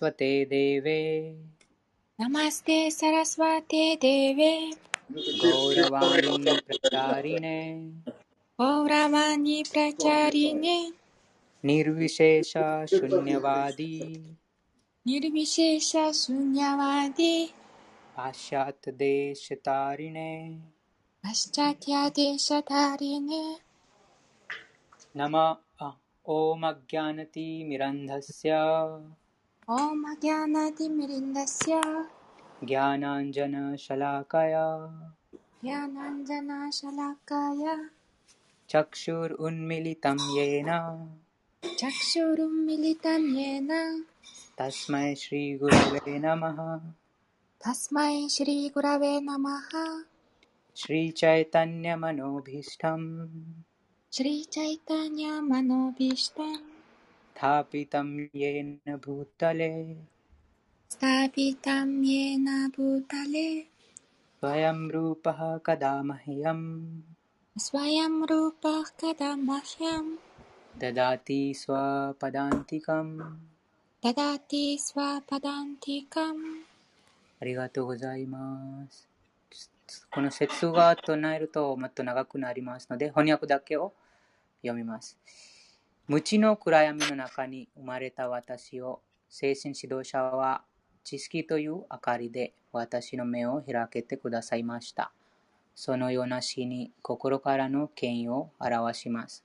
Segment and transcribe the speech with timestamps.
[0.00, 1.00] सरस्वते देवे
[2.18, 4.52] नमस्ते सरस्वते देवे
[5.12, 7.60] गौरवाणी प्रचारिणे
[8.58, 10.78] गौरवाणी प्रचारिणे
[11.64, 12.52] निर्विशेष
[12.92, 13.98] शून्यवादी
[15.06, 15.90] निर्विशेष
[16.22, 17.34] शून्यवादी
[18.16, 19.04] पाश्चात्यदेशतारिणे
[21.24, 22.24] पाश्चात्यादेशधारिणे
[25.20, 25.36] नम
[26.26, 28.50] ॐ अज्ञानतिमिरन्धस्य
[29.70, 31.80] ॐ ज्ञानातिमिरिन्दस्य
[32.64, 34.64] ज्ञानाञ्जनशलाकया।
[35.34, 37.88] ज्ञानाञ्जनशलाकाय।
[38.70, 40.68] चक्षुरुन्मिलितं येन।
[41.78, 44.04] चक्षुरुन्मिलितं येन।
[44.60, 46.92] तस्मै श्रीगुरवे नमः।
[47.66, 50.02] तस्मै श्रीगुरवे नमः।
[50.76, 53.28] श्रीचैतन्यमनोभीष्टम्।
[54.12, 56.69] श्रीचैतन्यमनोभीष्टं
[57.39, 58.09] स्थापितं
[58.41, 59.71] येन भूतले
[60.93, 62.47] स्थापितं येन
[62.77, 63.49] भूतले
[64.39, 66.67] स्वयं रूपः कदा मह्यम्
[67.55, 70.05] स्वयं रूपः कदा मह्यं
[70.79, 73.19] ददाति स्वपदान्तिकम्
[74.05, 76.63] ダダティスワパダンティカム
[77.41, 79.09] ありがとうございます。
[80.11, 83.93] この説が唱えるともっと長くなりますので、翻訳だけを
[84.61, 85.17] 読みます。
[86.10, 90.64] 無知の暗闇の中に生まれた私を、精神指導者は
[91.04, 95.12] 知識という明かりで私の目を開けてくださいました。
[95.76, 99.44] そのような死に心からの権威を表します。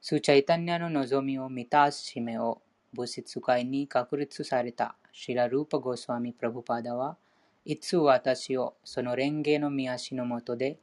[0.00, 2.60] スチャイタニアの望みを満たす使命を
[2.92, 7.16] 物質界に確立されたシラ・ルーパ・ゴスワミ・プラブパダは
[7.64, 10.80] いつ私をその蓮華の見足のもとで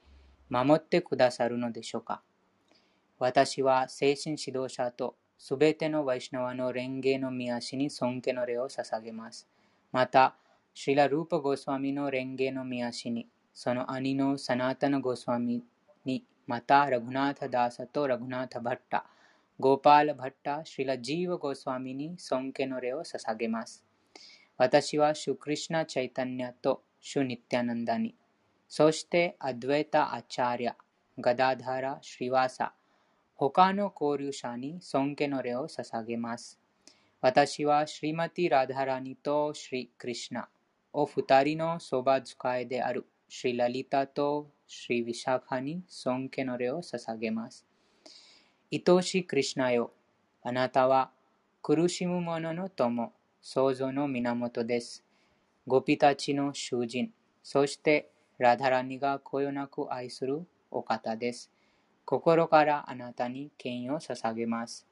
[0.48, 2.22] 守ってくださるのでしょうか
[3.20, 9.48] 私は精神指導者とすべてのワイシナワの蓮華の見足に尊敬の礼を捧げます。
[9.92, 10.36] また、
[10.74, 15.64] シラ・ルーパ・ゴスワミの蓮華の見足に、その兄のサナータナ・ゴスワミ
[16.06, 19.06] に、また、ラグナータ・ダーサとラグナータ・バッタ、
[19.60, 23.84] ゴパーラ・バッタ、シラ・ジーワ・ゴスワミに尊敬の礼を捧げます。
[24.58, 28.14] 私はシュクリシュナ・チャイタニアとシュ・ニッティアナンダに、
[28.68, 30.76] そしてアドゥエタ・アチャーリア、
[31.18, 32.74] ガダダーラ・シリワサ、
[33.42, 36.60] 他の交流者に尊敬の礼を捧げます。
[37.22, 40.50] 私はシリマティ・ラダハラニとシリ・クリシナ、
[40.92, 47.66] お二人のそば使いであるシリ・ラリタとシリ・ヴィシャカに尊敬の礼を捧げます。
[48.74, 49.94] 愛しいクリシナよ、
[50.44, 51.10] あなたは
[51.62, 55.06] 苦しむ者の友、創造の源です。
[55.66, 61.50] ゴピたちの囚人、そしてラダラニがこよなく愛するお方です。
[62.10, 64.88] 心からあなたに権威を捧げます。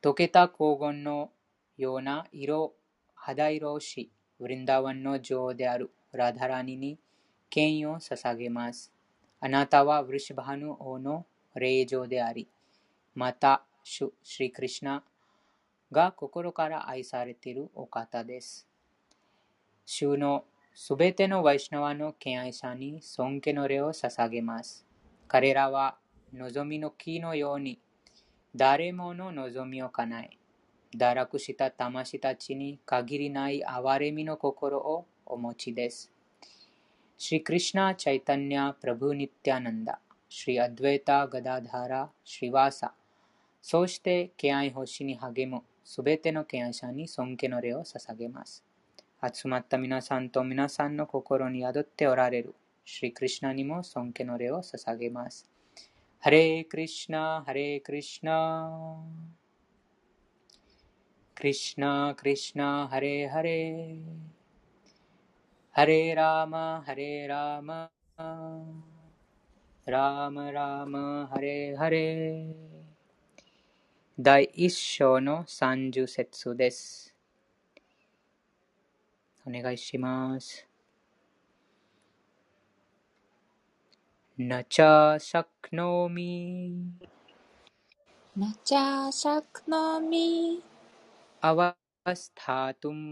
[0.00, 1.30] 溶けた黄金の
[1.76, 2.72] ような色、
[3.14, 6.98] 肌色をし、ウリンダワンの女王であるラダラニに
[7.50, 8.94] 権威を捧げます。
[9.40, 12.48] あなたはヴリシバハヌ王の霊場であり、
[13.14, 15.04] また、シュリクリシナ
[15.92, 18.66] が心から愛されているお方です。
[19.84, 24.83] 主のすべてのワイシナワの敬愛者に尊敬の礼を捧げます。
[25.34, 25.96] 彼らは
[26.32, 27.80] 望みの木のように
[28.54, 30.30] 誰もの望みを叶え、
[30.96, 36.12] 堕落した魂たちに限りない憐れみの心をお持ちです。
[37.18, 42.94] シリクリシナ・チャイタニア・プラブ・ニティアナンダ、シリ・アドゥエタ・ガダダーラ・シリワーサ、
[43.60, 48.62] そうして敬愛星に励むすべての敬愛者に尊敬の礼を捧げます。
[49.20, 55.48] 集まった皆さんと皆さんの心に宿っておられるシリクリシナにも尊敬の礼を捧げます。
[56.20, 59.00] ハレクリシナ、ハレクリシナ。
[61.34, 63.96] クリシナ、クリシナ、ハレハレ。
[65.70, 67.90] ハレラーマ、ハレラーマ。
[69.86, 72.54] ラーマラーマ、ハレハレ。
[74.18, 77.14] 第一章の三十節です。
[79.46, 80.73] お願いします。
[84.40, 86.32] न चाशक्नोमि
[88.38, 90.28] न चाशक्नोमि
[91.50, 93.04] अवस्थातुम्।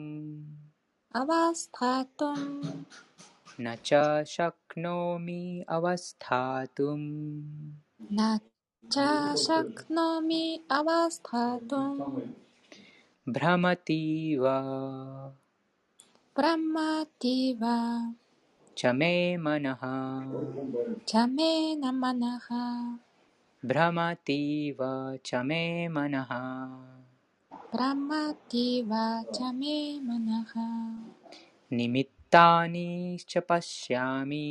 [1.21, 2.37] अवस्थातुं
[3.61, 3.93] न च
[4.35, 5.43] शक्नोमि
[5.77, 6.99] अवस्थातुं
[8.19, 8.39] न
[8.93, 8.99] च
[9.47, 10.45] शक्नोमि
[18.79, 19.65] चमे मन
[21.09, 22.23] चमे न मन
[23.67, 26.15] भ्रमतीव व चमे मन
[27.75, 28.95] भ्रमती च
[29.35, 30.29] चमे मन
[31.73, 34.47] निमित्तानि च पश्यामि।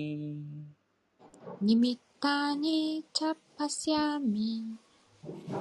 [1.63, 3.23] निमित्तानि च
[3.59, 4.53] पश्यामि।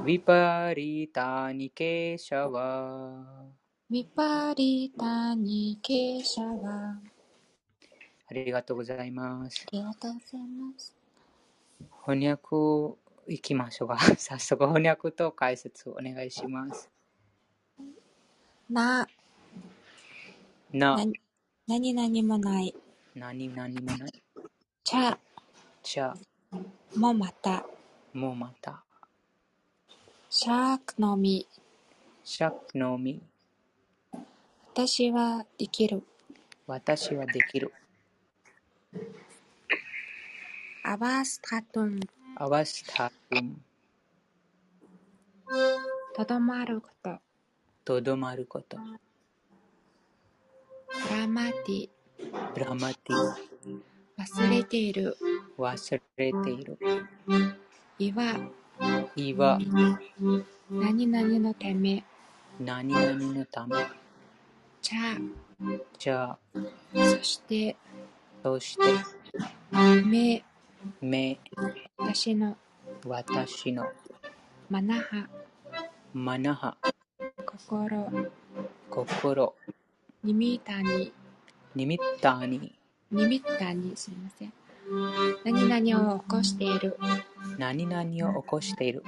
[0.04, 2.54] विपरीतानि केशव।
[3.92, 6.64] विपरीतानि केशव।
[8.30, 9.66] ありがとうございます。
[9.66, 10.94] ありがとうございます。
[12.06, 12.96] 翻訳
[13.26, 13.98] いきましょうか。
[14.16, 16.88] 早速翻訳と解説お願いします。
[18.70, 19.08] な、
[20.72, 21.04] な、な、
[21.66, 22.72] 何々もない。
[23.16, 24.22] 何々もない。
[24.84, 25.18] ちゃ、
[25.82, 26.14] じゃ
[26.94, 27.66] もまた。
[28.12, 28.84] もまた。
[30.28, 31.48] シャークのみ。
[32.22, 33.20] シャクのみ。
[34.72, 36.04] 私はできる。
[36.68, 37.72] 私はできる。
[40.82, 42.00] アバスタトン。
[42.36, 43.62] アワスタトン。
[46.16, 47.20] とどまること。
[47.84, 48.76] とどまること。
[48.76, 48.82] プ
[51.14, 51.88] ラマティ。
[52.54, 53.36] ブラマティ。
[54.18, 55.16] 忘れている。
[55.56, 56.76] 忘れている。
[57.98, 58.34] 岩。
[59.14, 59.60] 岩。
[60.70, 62.02] 何々のため。
[62.58, 63.76] 何々のため。
[64.82, 65.16] ちゃ、
[65.98, 66.38] じゃあ、
[66.94, 67.76] そして、
[68.42, 70.42] そして、
[71.98, 72.56] 私の、
[73.06, 73.86] 私の、
[74.70, 75.28] マナハ、
[76.14, 76.76] マナハ、
[77.44, 78.30] 心、
[78.88, 79.54] 心、
[80.24, 81.12] ニミタニ、
[81.74, 82.72] ニミッタに、
[83.10, 84.52] ニミタニ、すみません。
[85.44, 86.96] 何々を起こしている。
[87.58, 89.04] 何々を起こしている。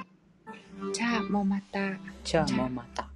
[0.93, 1.81] ちゃもまた、
[2.23, 3.08] じゃあもうまた。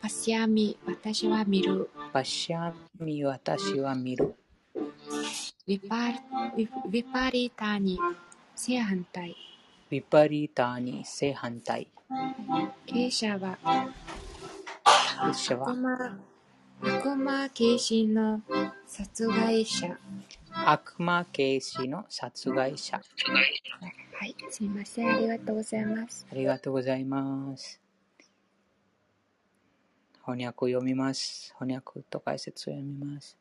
[0.00, 1.90] パシャミ、私は見る。
[2.12, 4.36] パシャミ、私は見る。
[5.68, 7.98] ヴィパリ、タニ、
[8.54, 9.36] 正反対。
[9.90, 11.88] ヴィパリタに正反対。
[12.86, 13.58] 傾斜は、
[15.28, 16.18] 一緒は悪魔、
[16.82, 18.42] 悪魔軽視の
[18.86, 19.98] 殺害者。
[20.52, 23.00] 悪魔警視の殺害者。
[24.12, 25.16] はい、すみません。
[25.16, 26.26] ありがとうございます。
[26.30, 27.80] ありがとうございます。
[30.24, 31.52] 翻訳を読みます。
[31.58, 33.36] 翻訳と解説を読みます。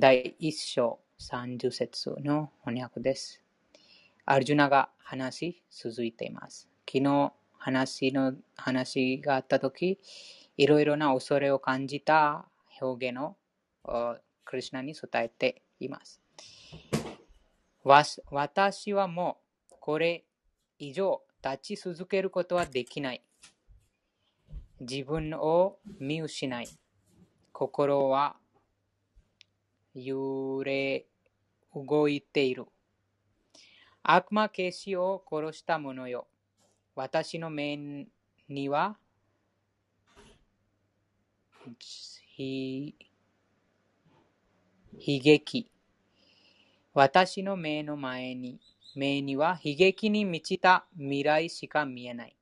[0.00, 3.42] 第一章30節の翻訳です。
[4.24, 6.70] アルジュナが話し続いています。
[6.90, 9.98] 昨日話の話があったとき、
[10.56, 12.46] いろいろな恐れを感じた
[12.80, 13.36] 表現を
[14.46, 16.22] クリュナに伝えています。
[18.30, 19.36] 私はも
[19.70, 20.24] うこれ
[20.78, 23.22] 以上立ち続けることはできない。
[24.80, 26.68] 自分を見失い、
[27.52, 28.39] 心は
[29.94, 31.06] 揺れ
[31.74, 32.66] 動いている。
[34.02, 36.26] 悪魔消しを殺した者よ。
[36.94, 38.06] 私の目
[38.48, 38.96] には、
[42.38, 42.94] 悲
[45.22, 45.70] 劇。
[46.94, 48.60] 私の目の前に、
[48.96, 52.36] 目には悲劇に満ちた未来しか見えない。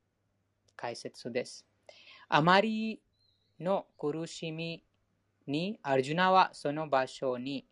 [0.75, 1.65] 解説です。
[2.27, 3.01] あまり
[3.59, 4.83] の苦しみ
[5.49, 7.65] にアルジュナはその場所に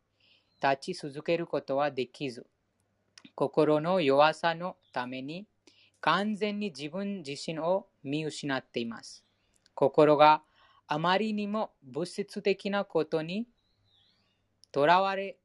[0.62, 2.46] 立ち続けることはできず、
[3.36, 5.48] 心の弱さのために
[6.02, 9.24] 完全に自分自身を見失っています。
[9.74, 10.42] 心が
[10.88, 13.48] あまりにも物質的なことに
[14.72, 15.38] とらわれ、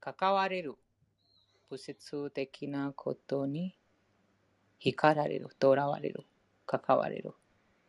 [0.00, 0.74] 関われる。
[1.68, 3.78] 物質的なことに
[4.78, 6.24] 光られる、とらわれる、
[6.66, 7.32] 関われる。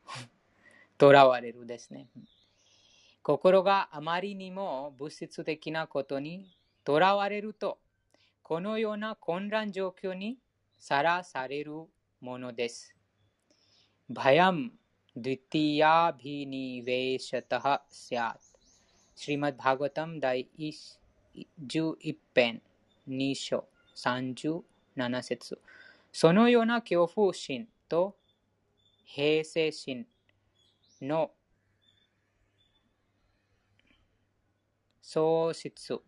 [0.97, 2.07] とらわれるですね。
[3.23, 7.79] 心があまりにも物質的なことにとらわれると、
[8.41, 10.37] このような混乱状況に
[10.79, 11.73] さらされる
[12.19, 12.95] ものです。
[14.09, 14.71] バヤム・
[15.15, 18.39] ディティア・ビニ・ウェシャタハ・シャト。
[19.15, 22.61] シリマッドバーガタム第11編
[23.07, 25.59] 2章37節
[26.11, 28.15] そのような恐怖心と
[29.03, 30.07] 平成心
[31.03, 31.29] の
[35.13, 35.99] 喪失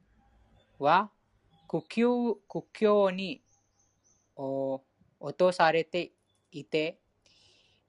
[0.80, 1.12] は
[1.68, 3.42] 苦境苦境に
[4.38, 4.82] 落
[5.38, 6.14] とされて
[6.54, 7.00] いて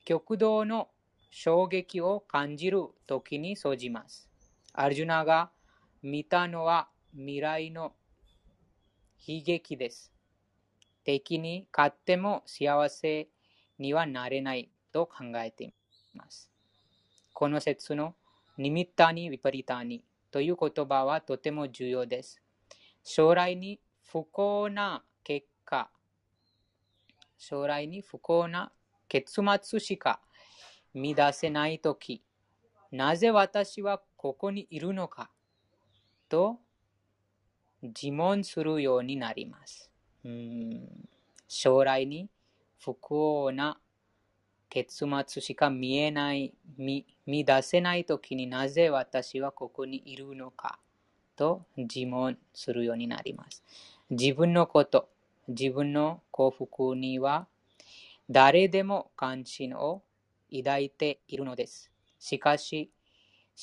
[0.04, 0.88] 極度の
[1.30, 4.28] 衝撃を感じる時に生じます。
[4.72, 5.50] アルジュナが
[6.02, 7.92] 見たのは未来の
[9.24, 10.12] 悲劇です。
[11.04, 13.28] 敵に勝っても幸せ
[13.78, 15.72] にはなれないと考えてい
[16.14, 16.50] ます。
[17.32, 18.16] この説の
[18.58, 20.02] ニミッタにヴィパリタに
[20.34, 22.42] という言葉はとても重要です。
[23.04, 25.92] 将来に不幸な結果、
[27.38, 28.72] 将来に不幸な
[29.06, 30.20] 結末しか
[30.92, 32.24] 出せないとき、
[32.90, 35.30] なぜ私はここにいるのか
[36.28, 36.58] と
[37.80, 39.92] 自問するようになります。
[40.24, 40.88] うん
[41.46, 42.28] 将来に
[42.80, 43.78] 不幸な
[44.74, 50.80] 結末しか見えない、見見出せないときになぜ私はここにいるのか
[51.36, 53.62] と自問するようになります。
[54.10, 55.08] 自分のこと、
[55.46, 57.46] 自分の幸福には
[58.28, 60.02] 誰でも関心を
[60.52, 61.92] 抱いているのです。
[62.18, 62.90] しかし、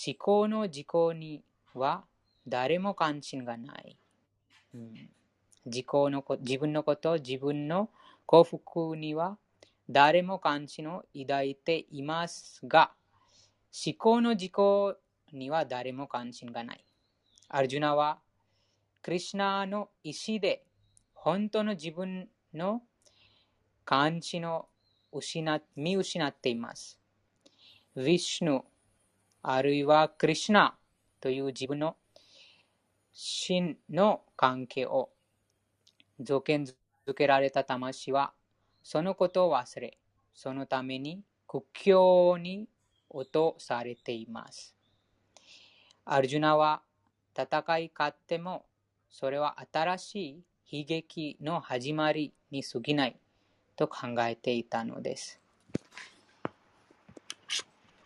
[0.07, 2.05] 思考の自己には
[2.47, 3.97] 誰も関心がない。
[4.75, 5.09] うん
[5.65, 7.89] 自己のこ自分のこと、自分の
[8.25, 9.37] 幸福には
[9.91, 12.91] 誰も関心を抱いていますが、
[13.85, 14.53] 思考の自己
[15.33, 16.85] には誰も関心がない。
[17.49, 18.19] アルジュナは、
[19.01, 20.63] クリシナの意志で
[21.13, 22.83] 本当の自分の
[23.83, 24.69] 関心を
[25.11, 26.97] 失見失っています。
[27.97, 28.61] ヴィシュヌ、
[29.43, 30.77] あるいはクリシナ
[31.19, 31.97] という自分の
[33.11, 35.09] 真の関係を
[36.17, 38.31] 条件づけられた魂は
[38.83, 39.97] そのことを忘れ、
[40.33, 42.67] そのために苦境に
[43.09, 44.75] 落とされています。
[46.05, 46.81] アルジュナは
[47.37, 48.65] 戦い勝っても
[49.09, 50.15] それは新し
[50.69, 53.15] い悲劇の始まりに過ぎない
[53.75, 55.39] と考えていたのです。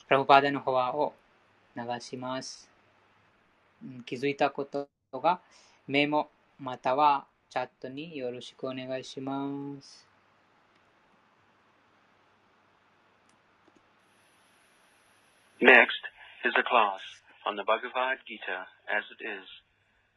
[0.08, 1.14] プラブパーダのフォアを
[1.76, 2.70] 流します。
[4.06, 5.42] 気づいたことが
[5.88, 6.30] メモ
[6.60, 10.15] またはチャットによろしくお願いします。
[15.65, 16.01] Next
[16.45, 17.01] is a class
[17.45, 19.45] on the Bhagavad Gita as it is,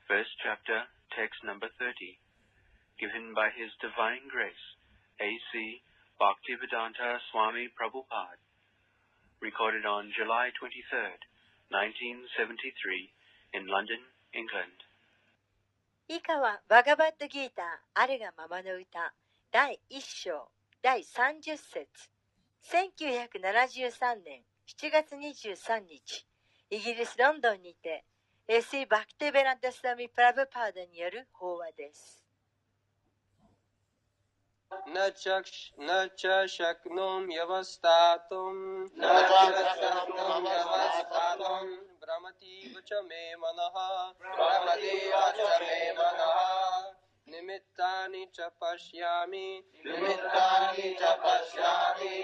[0.08, 2.20] first chapter, text number 30,
[3.00, 4.66] given by His Divine Grace,
[5.20, 5.82] A.C.
[6.20, 8.40] Bhaktivedanta Swami Prabhupada,
[9.42, 11.20] recorded on July 23rd,
[11.70, 13.12] 1973,
[13.54, 14.00] in London,
[14.34, 14.88] England.
[16.08, 19.14] 以下はバガバットギーターあるがままの歌
[19.52, 20.50] 第1章
[20.82, 21.88] 第30節
[22.66, 26.26] 1973年 7月23日
[26.70, 28.04] イギリス・ロンドンにて
[28.48, 28.86] A.C.
[28.86, 32.24] バクテベランタスワミ・プラブパーダによる法話です。
[34.88, 38.54] न चक्ष न च शक्नुं व्यवस्थातुं
[39.00, 39.34] न च
[39.82, 41.60] शक्नुं व्यवस्थातुं
[42.02, 43.78] भ्रमतीव च मे मनः
[44.24, 46.42] भ्रमतीव च मे मनः
[47.28, 49.48] निमित्तानि च पश्यामि
[49.86, 52.18] निमित्तानि च पश्यामि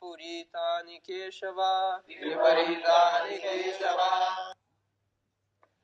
[0.00, 1.60] विपरीतानि केशव
[2.08, 4.00] विपरीतानि Keshav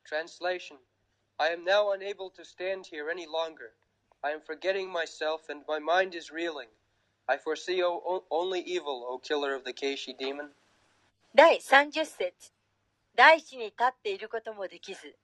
[0.05, 0.79] Translation
[1.39, 3.73] I am now unable to stand here any longer.
[4.23, 6.69] I am forgetting myself and my mind is reeling.
[7.29, 10.51] I foresee o- o- only evil, O killer of the Keishi demon.
[11.35, 12.53] 第30節
[13.15, 15.17] 大地に立っていることもできず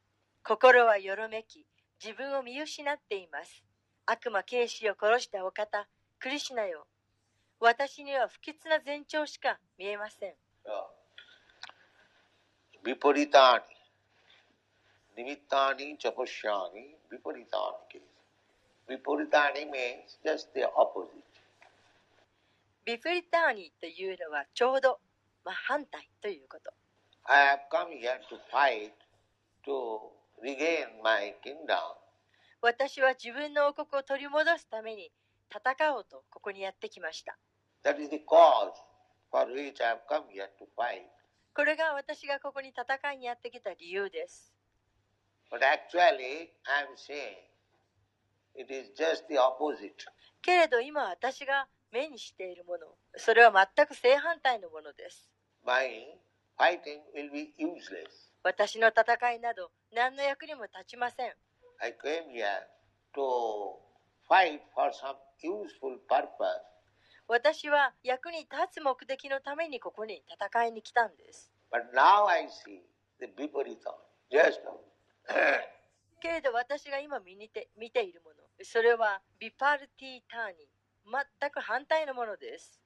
[0.43, 1.67] 心はよろめき
[2.03, 3.63] 自分を見失っています
[4.07, 5.87] 悪魔ケイシを殺したお方
[6.19, 6.87] クリシュナよ
[7.64, 10.34] 私には不吉な前兆しか見えません。
[12.84, 13.64] ビポリタ
[15.16, 17.58] ニ、ニミタニ、チョコシャニ、ビポリタ
[19.56, 21.08] ニ means just the opposite.
[22.84, 25.00] ビリターニというのはちょうど、
[25.46, 26.74] まあ、反対ということ。
[27.24, 28.92] I have come here to fight
[29.66, 30.12] to
[30.44, 31.96] regain my kingdom.
[32.60, 35.14] 私は自分の王国を取り戻すために
[35.50, 37.40] 戦おうとここにやってきました。
[37.84, 38.72] That is the cause
[39.32, 41.04] for which I have come here to fight
[41.56, 44.54] これが私がここに戦いにやってきた理由です
[45.52, 47.36] but actually I am saying
[48.56, 49.92] it is just the opposite
[50.42, 55.30] けれど今私が目にしているものそれは全く正反対のものです
[55.66, 56.18] my
[56.58, 61.34] fighting will be useless 私の戦いなど何の役にも立ちません
[61.80, 62.46] I came here
[63.16, 63.78] to
[64.28, 66.73] fight for some useful purpose
[67.34, 71.52] 私は役に立つ目的のためにここに戦いに来たんです。
[76.22, 80.70] けれど私が今見,にて見ているもの、それはビパルティターニ、
[81.40, 82.80] 全く反対のものです。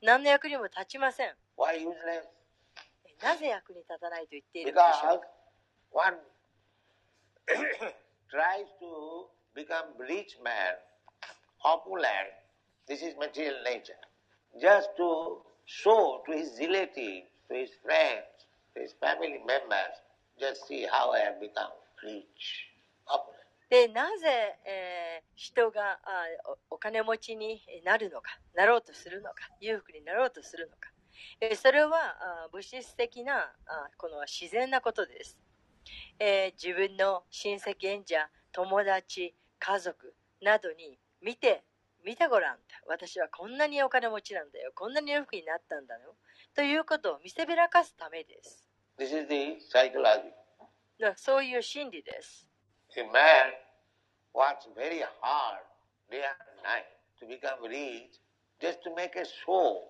[0.00, 1.34] 何の役にも立ちません。
[3.20, 4.60] なぜ役に立たないと言って
[12.88, 14.00] this is material nature,
[14.60, 18.26] just to show to his relatives, to his friends,
[18.74, 19.94] to his family members,
[20.40, 21.70] just see how I have become
[22.02, 22.68] rich,
[23.70, 25.98] で、なぜ、えー人があ
[26.70, 30.90] おお金持ちになるのか、なろうとするのか、裕福になろうとするのか。
[31.40, 35.38] えーそれはあ物質的なあこの自然なことです。
[36.18, 41.62] えー自分の親戚縁者、友達、家族などに見て、
[42.04, 42.58] 見てごらん。
[42.86, 44.72] 私はこんなにお金持ちなんだよ。
[44.74, 46.14] こんなに裕福になったんだよ。
[46.54, 48.68] ということを見せびらかすためです。
[48.98, 50.32] This is the psychology.
[51.16, 52.48] そういう心理です。
[52.96, 53.52] A man
[54.34, 55.62] works very hard
[56.10, 56.84] day and night
[57.20, 58.20] to become rich
[58.60, 59.84] just to make a show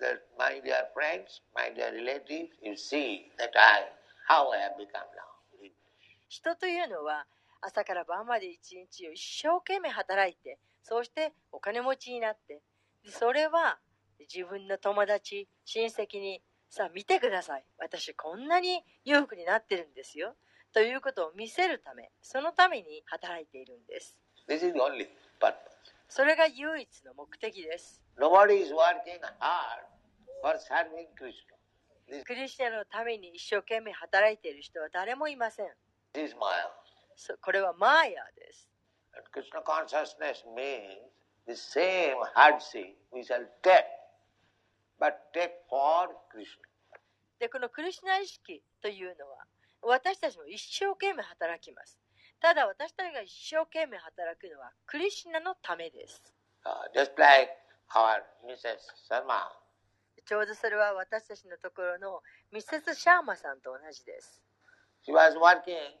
[0.00, 3.92] that my dear friends, my dear relatives, you see that I
[4.28, 5.28] how I have become now.
[6.28, 7.26] 人というのは
[7.60, 10.58] 朝から晩まで一日を一生懸命働いて
[10.88, 12.62] そうしてお金持ちになって。
[13.04, 13.78] でそれは
[14.20, 17.64] 自分の友達親戚にさあ見てください。
[17.78, 20.34] 私こんなに裕福になってるんですよ。
[20.72, 24.16] ということを見せるためそのために働いているんです。
[24.48, 25.54] This is the only purpose.
[26.08, 28.02] それが唯一の目的です。
[28.16, 29.84] Nobody is working hard
[30.42, 31.58] for serving Krishna.
[32.10, 35.66] This クリスチャンのために一生懸命働いている人は誰もいません。
[37.42, 38.70] これはマーヤです
[39.18, 41.10] And Krishna consciousness means
[41.46, 43.90] the same hardship we shall take,
[45.00, 46.62] but take for Krishna.
[47.38, 49.46] でこのクリシュナ意識というのは
[49.82, 51.96] 私たちも一生懸命働きます
[52.40, 56.22] ただ私たちが一生懸命働くのはクリシュナのためです
[56.66, 57.48] Uh, just like
[57.94, 58.82] our Mrs.
[59.08, 59.46] Sharma,
[60.26, 62.20] ちょうどそれは私たちのところの
[62.52, 64.42] ミセス・シャーマさんと同じです
[65.06, 65.94] she was working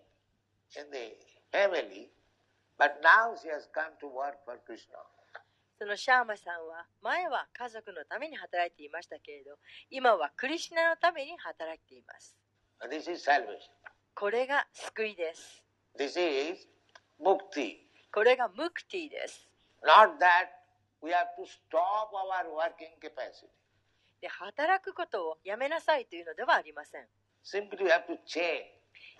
[0.76, 1.14] in the
[1.52, 2.10] family,
[5.78, 9.56] そのシャーマさんは前は家族のために働いていましたけれど
[9.90, 12.36] 今はクリシナのために働いています。
[14.14, 15.64] これが救いです。
[15.98, 16.18] This
[16.52, 16.68] is
[17.20, 17.78] mukti.
[18.12, 19.48] これがムクティです。
[19.82, 20.46] Not that
[21.02, 23.50] we have to stop our working capacity.
[24.20, 27.06] で働くことをやめなさいというのではありません。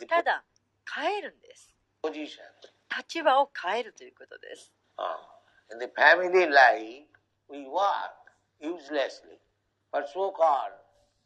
[0.08, 0.44] ただ
[0.84, 1.74] 帰るんです。
[2.04, 2.77] Position.
[2.96, 5.04] 立場を変えるということです Uh,
[5.72, 7.06] in the family life,
[7.48, 8.18] we work
[8.60, 9.38] uselessly
[9.92, 10.72] for so-called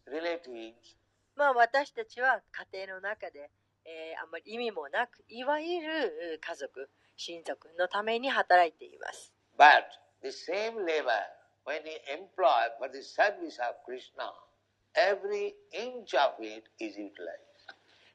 [0.06, 0.96] relatives
[1.36, 3.50] まあ私たちは家庭の中で、
[3.84, 9.84] えーあんまり意味もなくいわゆる家族親族のために働いています But
[10.22, 11.08] the same labor,
[11.64, 14.32] when you employ for the service of Krishna,
[14.94, 17.52] every inch of it is utilized.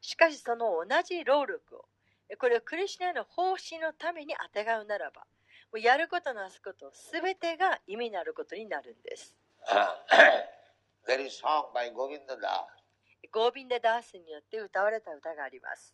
[0.01, 1.96] しかしその同じ労力をえ
[2.35, 5.27] これはクリシナの奉仕のためにあてがうならば、も
[5.75, 9.35] うやることなすことすべてが意味のあることになるんです。
[11.07, 12.77] There is song by Govinda Das.
[13.31, 15.93] ゴービンダダースによって歌われた歌があります。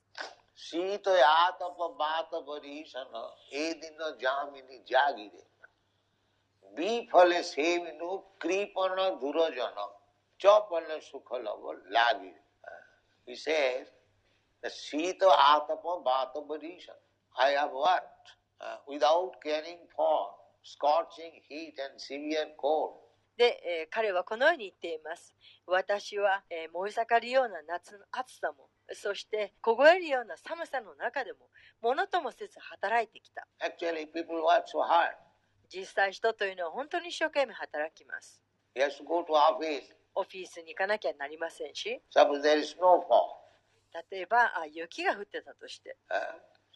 [0.56, 1.26] シートや
[1.58, 3.02] タパバタリーシャ、
[3.52, 5.32] エディジャミニジャギレ。
[6.76, 9.92] ビファレセミノ、クリポナドゥロジャノ、
[10.38, 11.52] チョパナシュカラ、
[11.92, 12.34] ラギレ。
[13.26, 13.88] He says,
[14.64, 16.96] The Sita Atapa Bhatavarisha.
[17.38, 20.30] I have worked uh, without caring for
[20.64, 22.94] scorching heat and severe cold.
[23.36, 25.36] で、えー、彼はこのように言っています。
[25.68, 31.50] 私は、えー、燃え盛るような夏の暑さも、そして凍えるような寒さの中でも、
[31.82, 33.46] ものともせず働いてきた。
[33.60, 35.12] Actually, people work so hard.
[35.68, 38.42] 実際、人というのは本当に一生懸命働きます。
[38.76, 39.92] Yes, go to office.
[40.16, 42.02] オフィスに行かなきゃなりませんし。
[42.16, 43.43] Suppose there is snowfall.
[44.12, 46.20] 例えばあ雪が降ってたとして Uh,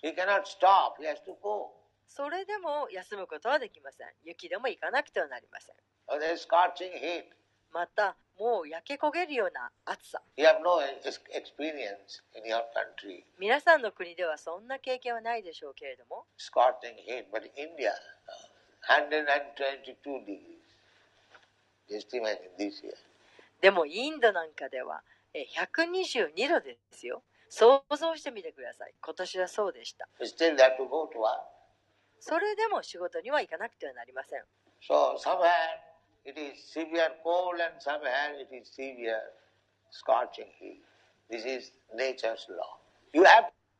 [0.03, 0.95] he cannot stop.
[0.99, 1.71] He has to go.
[2.07, 5.75] それでも休むことはできません雪でも行かなくてはなりません
[6.07, 7.25] Or there is scorching heat.
[7.73, 17.25] またもう焼け焦げるような暑さ You have no ex- experience in your country, 皆さんの国ではそんな経験はないでしょうけれども scorching heat.
[17.31, 20.63] But in India, uh, 122 degrees.
[21.89, 22.93] Just imagine this year.
[23.61, 27.21] でもインドなんかではえ122度ですよ。
[27.49, 28.93] 想像してみてください。
[29.01, 30.07] 今年はそうでした。
[32.19, 34.43] それでも仕事には行かなくてはなりません。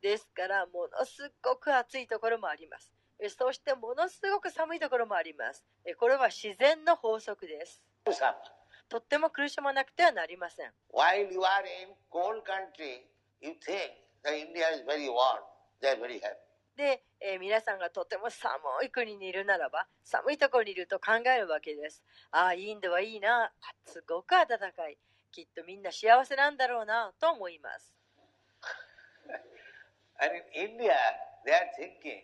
[0.00, 2.92] ですから、ものすごく暑いところもあります。
[3.36, 5.64] そして、ものすごく寒いところもあります。
[5.98, 7.82] これは自然の法則です。
[8.88, 13.04] とっても苦しまなくてはなりません While you are in cold country,
[13.40, 13.92] you think
[14.24, 15.42] that India is very warm.
[15.80, 16.48] They are very happy.
[16.76, 18.52] で、えー皆さんがとても寒
[18.84, 23.50] い国にいるならば寒いところにいると考えるわけですああインドはいいな
[23.84, 24.96] すごく暖かい
[25.32, 27.92] きっとみんな幸せなんだろうなと思います
[30.20, 30.98] And in India,
[31.46, 32.22] they are thinking,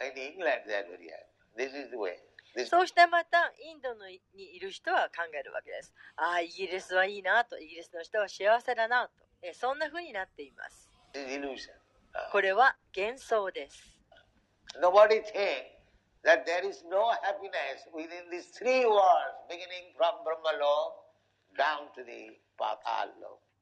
[0.00, 1.26] in England they are very happy.
[1.56, 2.18] This is the way.
[2.66, 5.94] そうしてまたインドのにいる人は考えるわけです。
[6.16, 10.88] ああ、イギリスはいいなと、イギリスの人は幸せだなと、えそんなふうになっています。
[12.30, 13.96] これは幻想です。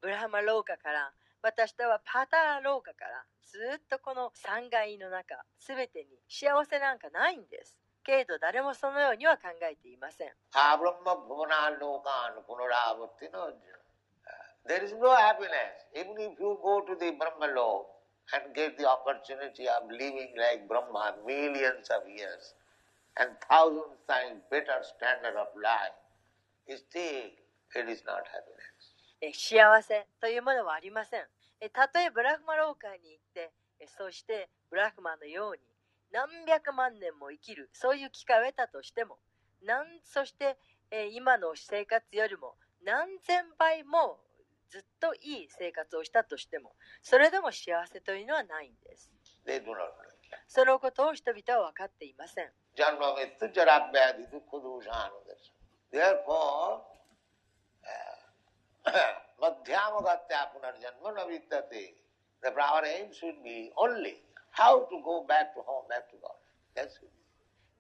[0.01, 7.77] ブラハマローカから、私たちはパター廊下から、ずっとこの三階の中、すべてに幸せなんかないんです。
[8.05, 10.33] けれど誰もそのようには考えていません。
[10.53, 13.31] Abrahma Bhuvana Lokan Punaravati
[14.67, 15.87] There is no happiness.
[15.95, 17.87] Even if you go to the Brahmaloka
[18.35, 22.55] and get the opportunity of living like Brahma millions of years
[23.19, 25.97] and thousands times better standard of life,
[26.69, 27.31] still
[27.75, 28.95] it is not happiness.
[29.23, 31.27] え幸せというものはありません。
[31.61, 35.59] えたとえブラフマ廊下に行って、えそしてブラフマのように
[36.13, 39.19] 何百万年も生きるそういう機会を得たとしても
[39.65, 40.57] なんそして、
[40.91, 44.19] えー、今の生活よりも何千倍も
[44.71, 49.11] ずっといい生活をしたとしてもそれでも幸せというのはないんです。
[49.45, 49.75] でどう
[50.47, 52.51] そのことを人々は分かっていません。
[59.41, 62.01] マディアムガティアプナルジャンマナビタティ。
[62.43, 64.30] The flower aim should be て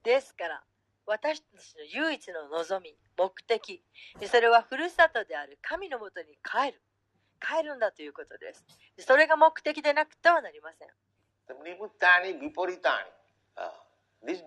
[0.03, 0.63] ですから
[1.07, 3.83] 私たちの唯一の望み目的
[4.27, 6.81] それはふるさとである神のもとに帰る。
[7.41, 8.63] 帰るんだということです。
[8.99, 10.89] それが目的でなくてはなりません。
[14.23, 14.45] This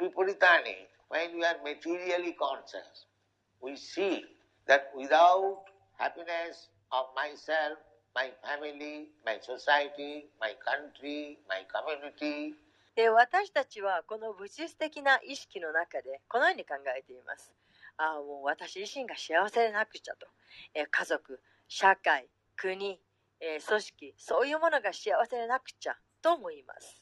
[8.16, 12.56] my family, my society, my country, my community.
[12.96, 17.52] で私たちはこの物質的な意識の中でこのように考えています。
[17.98, 20.28] あもう私自身が幸せでなくちゃと。
[20.74, 23.00] え家族、社会、国、
[23.40, 27.02] え組織、そういうものが幸せでなくちゃと思います。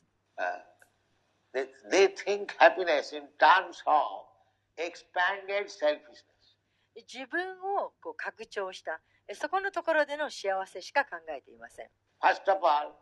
[6.96, 9.02] 自分をこう拡張した。
[9.36, 11.88] そこのところでの幸せしか考えていません。
[12.22, 12.94] First of all,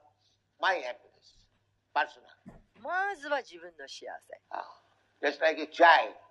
[0.60, 1.46] my happiness,
[2.82, 4.42] まずは自分の幸せ。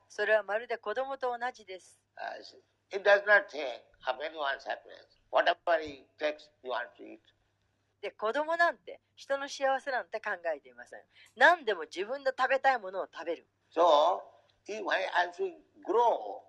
[0.09, 2.01] それはまるで子供と同じです。
[8.01, 11.01] で子供なんて人の幸せなんて考えていません。
[11.37, 13.47] 何でも自分の食べたいものを食べる。
[13.75, 14.23] So,
[15.87, 16.41] grow,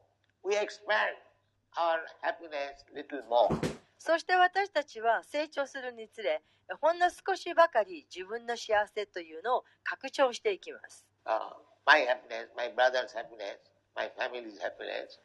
[0.46, 1.29] we expand.
[1.78, 3.50] Our happiness little more.
[3.98, 6.42] そして私たちは成長するにつれ
[6.82, 11.52] ほんの少しばかり自分の幸せというのを拡張していきます Uh,
[11.86, 13.60] my happiness, my brother's happiness,
[13.96, 15.20] my family's happiness,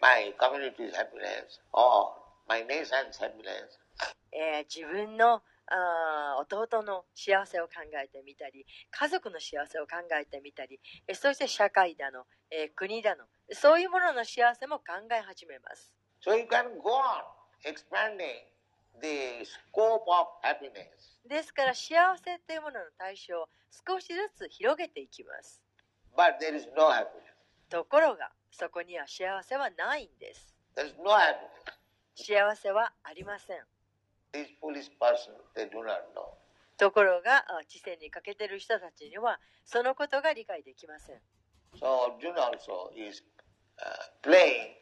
[0.00, 2.12] my community's happiness, or
[2.48, 3.78] my nation's happiness.
[4.32, 15.92] えー自分のあー弟の幸せを考えてみたり家族の幸せを考えてみたりえーそして社会だの、えー国だのそういうものの幸せも考え始めます
[16.24, 17.22] So you can go on
[17.64, 18.42] expanding
[19.00, 21.18] the scope of happiness.
[21.28, 23.46] ですから幸せというものの対象を
[23.86, 25.60] 少しずつ広げていきます
[26.16, 27.06] But there is no happiness.
[27.70, 31.34] ところがそこには幸せはないんです There is no happiness.
[32.16, 33.58] 幸せはありません
[36.76, 41.20] ところが知性に欠けている人たちにはそのことが理解できません。
[41.76, 43.22] So you also is
[44.22, 44.74] playing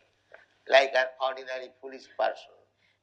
[0.68, 2.56] like an ordinary foolish person.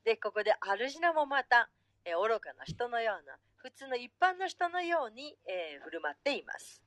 [0.03, 1.69] で、ここでアルジナもまた、
[2.05, 6.81] え、愚かな人のような、普通の一般の人のように、え、振る舞っています。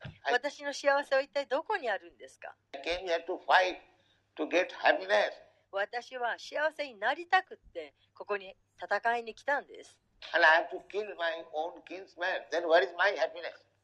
[0.30, 3.80] 私の幸せは一体どこにあるんですか？I came here to fight.
[4.38, 5.34] to get happiness.
[5.70, 9.98] 私は幸せになりたくてここに戦いに来たんです。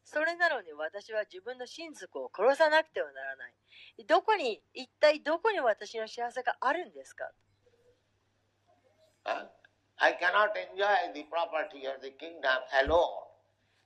[0.05, 3.55] それなのに私は自分の親族を殺さなくてはならない。
[4.07, 7.31] どこに一体どこに私の幸せがあるんですか、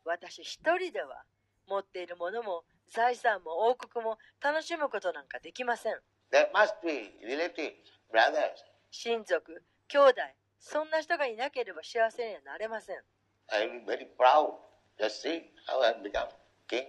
[0.04, 1.24] 私一人では
[1.66, 6.00] 持っているものも財産も王国も楽しむことなんかできません。
[6.30, 7.74] There must be relatives,
[8.12, 8.64] brothers.
[8.90, 10.20] 親族兄弟
[10.58, 12.96] そんな人がいなければ幸せにはなれません
[13.50, 14.52] I be very proud.
[14.98, 16.28] Just see how I become
[16.68, 16.84] king.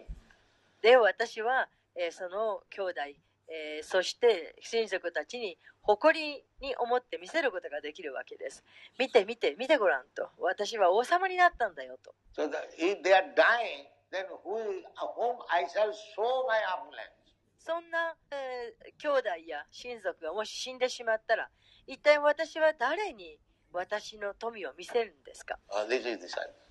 [0.82, 3.02] で私は、えーその兄弟、
[3.47, 8.63] えーそして親族たちに誇りに思って見せることができるわけです。
[8.97, 10.30] 見て見て見てごらんと。
[10.39, 12.13] 私は王様になったんだよと。
[12.36, 14.84] So that if they are dying, then who
[15.15, 17.18] whom I shall show my opulence?
[17.60, 21.50] そんな、えー、兄弟や親族がもし死んでしまったら、
[21.86, 23.38] 一体私は誰に
[23.72, 25.60] 私の富を見せるんですか、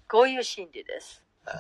[0.09, 1.23] こういう心理です。
[1.47, 1.53] Uh,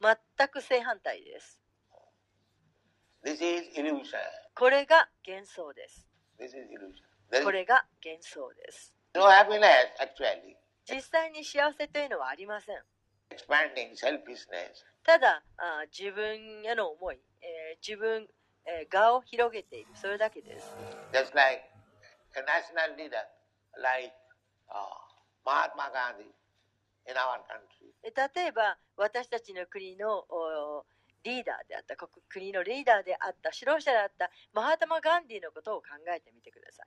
[0.00, 1.60] 全く正反対です。
[4.54, 6.08] これが幻想です。
[7.44, 8.94] これが幻想です。
[10.90, 12.82] 実際に幸せというのはありません。
[15.04, 15.42] ただ
[15.96, 18.28] 自分への思い、えー、自分
[18.90, 20.76] がを広げているそれだけです。
[28.02, 30.24] 例えば私たちの国の
[31.24, 36.86] リーダーであった国,国のリーダーであった指導者であったマハタマ・ガンディのことを考えてみてください。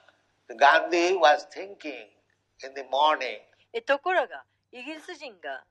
[0.55, 2.07] Gandhi was thinking
[2.63, 3.39] in the morning,
[3.73, 5.63] えところがイギリス人が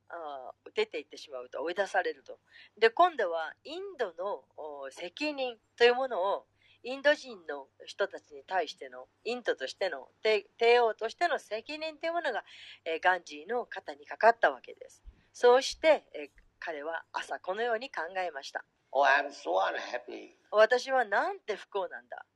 [0.74, 2.38] 出て行ってしまうと追い出されると。
[2.78, 6.46] で今度はインドのお責任というものを
[6.82, 12.42] インド人の人たちに対してのインドとしての帝帝王としての責任というものが、
[12.84, 15.02] えーガンジーの肩にかかったわけです。
[15.32, 16.28] そうして、えー
[16.62, 18.62] 彼は朝このように考えました。
[18.92, 20.36] Oh, I'm so unhappy.
[20.50, 22.26] 私はなんて不幸なんだ。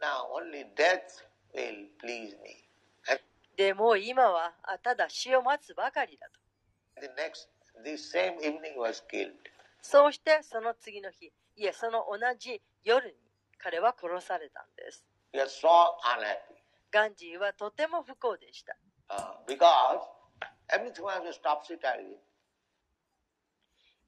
[0.00, 2.64] Now only death will please me.
[3.56, 6.40] でもう今はあただ死を待つばかりだと
[7.00, 7.48] the next,
[7.84, 9.30] this same evening was killed.
[9.80, 13.14] そうしてその次の日いえその同じ夜に
[13.58, 15.68] 彼は殺されたんです We are so
[16.18, 16.54] unhappy
[16.90, 18.76] ガンジーはとても不幸でした。
[19.10, 20.00] uh, because
[20.70, 22.18] everything was topsy-turvy.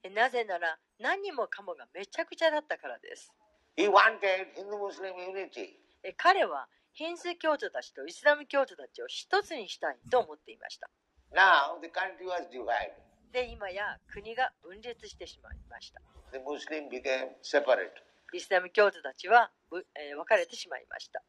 [0.03, 3.33] えなぜなら何もかもがめちゃくちゃだったからです。
[3.75, 5.75] He wanted Hindu-Muslim unity.
[6.03, 10.89] え彼はヒンズー教徒たちとイスラム教徒たちを一つにしたいと思っていました。
[11.31, 12.97] Now the country was divided.
[13.31, 16.01] で、今や国が分裂してしまいました。
[16.31, 17.91] The Muslim became separate.
[18.33, 21.21] イスラム教徒たちは、ぶえー分かれてしまいました。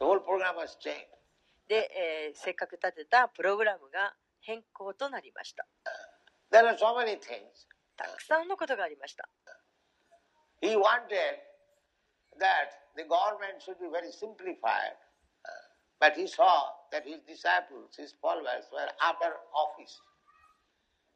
[0.00, 1.06] The whole program was changed.
[1.68, 5.68] で、えーせっかく立てたプログラムが変更となりました。
[6.50, 7.68] There are so many things.
[7.96, 9.28] たくさんのことがありました。
[10.60, 11.47] He wanted
[12.38, 14.96] that the government should be very simplified.
[15.44, 15.50] Uh,
[16.00, 19.98] But he saw that his disciples, his followers, were after office.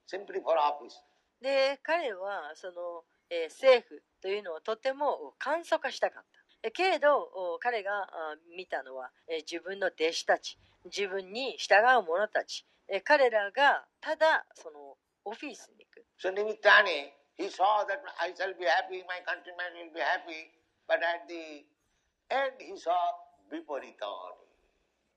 [0.06, 0.94] Simply for office.
[1.40, 20.50] で彼はその、えー政府というのをとても簡素化したかったえけれどお彼があ見たのは、えー自分の弟子たち自分に従う者たちえー彼らがただそのオフィスに行く So Nimittani, he saw that I shall be happy, my countrymen will be happy.
[20.88, 21.64] But at the
[22.30, 22.92] end he saw
[23.50, 24.42] Viparitani.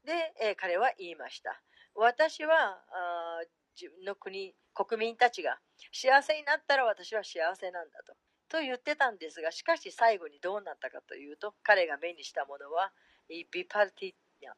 [0.05, 1.59] で、えー彼は言いました
[1.95, 3.47] 私はあー
[3.79, 5.57] 自分の国国民たちが
[5.91, 8.13] 幸せになったら私は幸せなんだと
[8.47, 12.91] と言ってたんですがしかし最後にどうなったかというと彼が目にしたものは
[13.27, 14.13] ビパティ
[14.47, 14.53] あ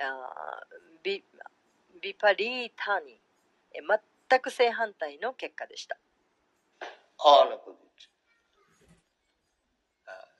[0.00, 1.24] ービ
[2.00, 3.20] ビパリータニ
[3.72, 5.96] えー全く正反対の結果でした
[7.18, 7.83] All opposite.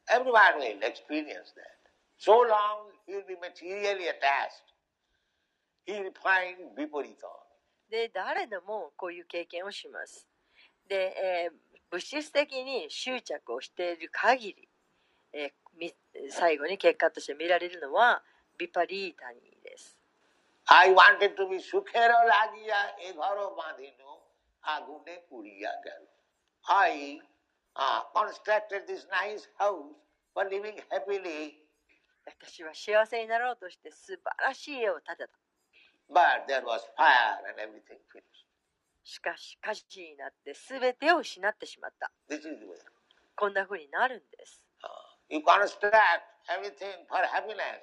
[0.08, 1.78] Uh, everyone will experience that.
[2.18, 4.64] So long he will be materially attached.
[5.86, 7.44] He will find Viparitani.
[7.90, 10.26] で誰でもこういう経験をします
[10.88, 11.52] で、えー
[11.90, 14.68] 物質的に執着をしている限り、
[15.32, 15.94] えーみ
[16.30, 18.22] 最後に結果として見られるのは
[18.58, 19.96] ビパリータニーです
[20.66, 24.22] I wanted to be sukhero lagiya egharo bandhino
[24.64, 26.08] agune puriya galo.
[26.66, 27.20] I
[27.76, 29.94] uh, constructed this nice house
[30.32, 31.54] for living happily,
[32.26, 35.44] 私は幸せになろうとして素晴らしい家を建てた
[36.10, 38.44] but there was fire and everything finished.
[39.02, 42.78] しかし火事になって全てを失ってしまった This is the way.
[43.36, 44.88] こんな風になるんです Uh,
[45.28, 47.80] you construct everything for happiness,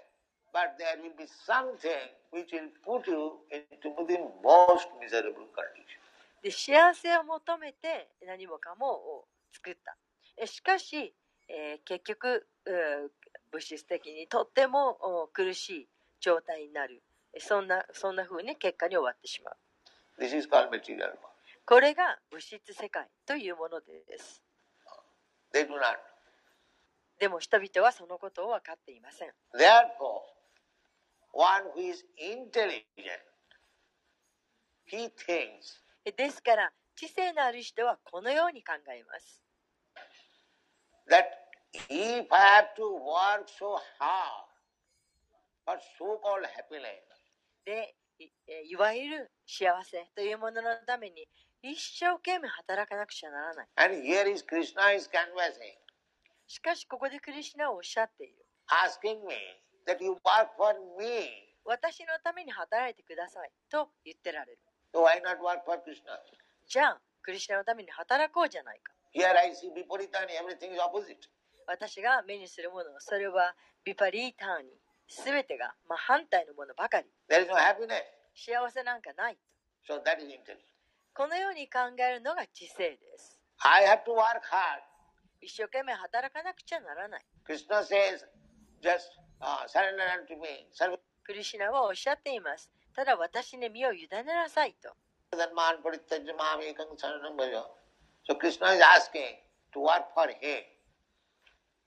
[0.53, 1.89] but there will be something
[2.31, 6.01] which will put you into the most miserable condition.
[6.41, 9.97] で幸せを求めて何もかもを作った。
[10.37, 11.13] えしかし、
[11.47, 12.47] えー結局
[13.51, 15.87] 物質的にとってもお苦しい
[16.19, 17.03] 状態になる。
[17.33, 19.57] えそんなそんな風に結果に終わってしまう。
[20.19, 21.17] This is called material world.
[21.65, 24.41] これが物質世界というものです。
[25.53, 25.97] They do not.
[27.19, 29.29] でも人々はそのことを分かっていません。
[29.53, 30.21] Therefore,
[31.33, 32.83] one who is intelligent,
[34.89, 39.43] he thinks えですから知性のある人はこのように考えます
[41.09, 41.25] that
[41.89, 44.47] if I have to work so hard
[45.65, 46.89] for so-called happiness,
[47.65, 47.95] で
[48.69, 51.27] いわゆる幸せというもののために
[51.63, 55.77] 一生懸命働かなくちゃならない and here is Krishna is canvassing,
[56.47, 58.33] しかしここでクリシュナはおっしゃっている
[58.69, 59.35] asking me
[59.87, 61.55] that you work for me.
[61.65, 64.59] 私のために働いてくださいと言ってられる
[64.93, 66.17] So why not work for Krishna?
[66.71, 71.27] じゃあクリシュナのために働こうじゃないか Here I see Viparitani, everything is opposite.
[71.67, 73.53] 私が目にするものそれは
[73.83, 74.71] ビパリーターニ
[75.09, 78.07] 全てが真反対のものばかり There is no happiness.
[78.33, 79.37] 幸せなんかない
[79.83, 80.63] So that is intelligence.
[81.13, 84.79] このように考えるのが知性です I have to work hard.
[85.41, 88.23] 一生懸命働かなくちゃならない Krishna says,
[88.79, 89.11] just
[89.43, 90.71] uh, surrender unto me.
[91.25, 94.95] クリシュナはおっしゃっていますただ私に身を委ねなさいと
[95.37, 97.63] dharman parityajya mam ekam saranam bhaja.
[98.23, 99.39] So Krishna is asking
[99.73, 100.63] to work for him,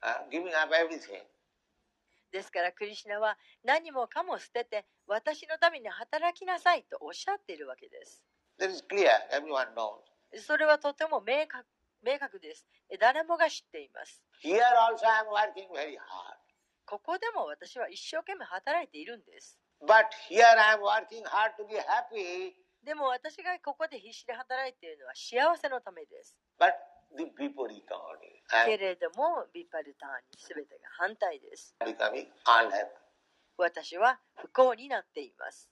[0.02, 1.22] uh, giving up everything.
[2.32, 8.24] ですからクリシュナは何もかも捨てて私のために働きなさいとおっしゃっているわけです
[8.90, 10.02] clear, everyone knows.
[10.40, 11.64] それはとても明確
[12.02, 12.66] 明確です
[12.98, 16.42] 誰もが知っています Here also I am working very hard.
[16.86, 26.36] ここでも私は一生懸命働いているんです But here I am working hard to be happy, でも私がここで必死で働いているのは幸せのためです。
[28.66, 31.74] けれども、ビパルターにすべてが反対です。
[33.56, 35.70] 私は不幸になっています。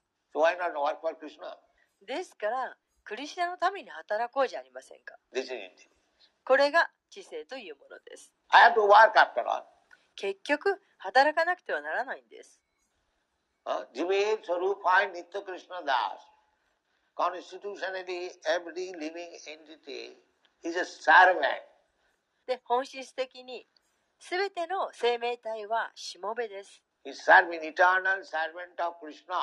[2.06, 5.14] ですから、クリシナのために働こうじゃありませんか。
[6.44, 8.32] これが知性というものです。
[8.48, 9.64] I have to work after all.
[10.16, 12.60] 結局、働かなくてはならないんです。
[17.14, 20.16] Constitutionally, every living entity
[20.62, 21.62] is a servant.
[22.46, 23.66] で、本質的に、
[24.18, 26.82] 全ての生命体はしもべです。
[27.04, 29.34] He's serving eternal servant of Krishna.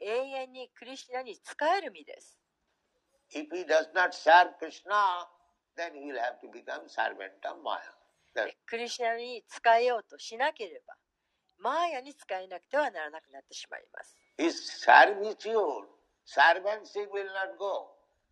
[0.00, 1.42] 永遠にクリシュナに仕
[1.76, 2.38] える身です。
[3.34, 5.28] If he does not serve Krishna,
[5.76, 7.98] then he will have to become servant of Maya.
[8.66, 10.94] クリシュナに仕えようとしなければ、
[11.58, 14.16] マーヤに仕えなくてはならなくなってしまいます。
[14.38, 15.97] His servitude,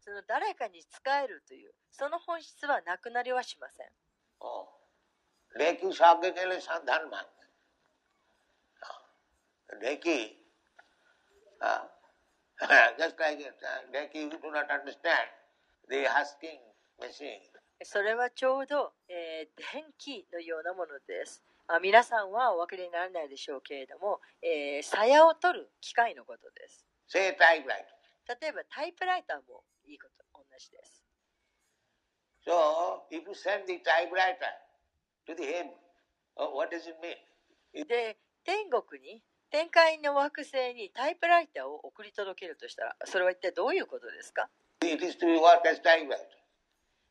[0.00, 3.86] その誰かに使えるというその本質はなくなりはしません。
[17.84, 21.42] それはちょうど、えー、電気のようなものです。
[21.66, 24.20] あ皆さんはお分かりにならないでしょうけれども、
[24.82, 26.86] さ、え、や、を取る機械のことです。
[27.08, 27.96] Say typewriter.
[28.40, 31.04] 例えばタイプライターもいいこと、同じです。
[32.44, 34.38] So, if you send the typewriter
[35.26, 35.70] to the heaven,
[36.36, 37.86] uh, what does it mean?
[37.86, 44.48] で、天国に、天界の惑星にタイプライターを送り届けるとしたら、それは一体どういうことですか、
[44.82, 46.18] It is to work as typewriter.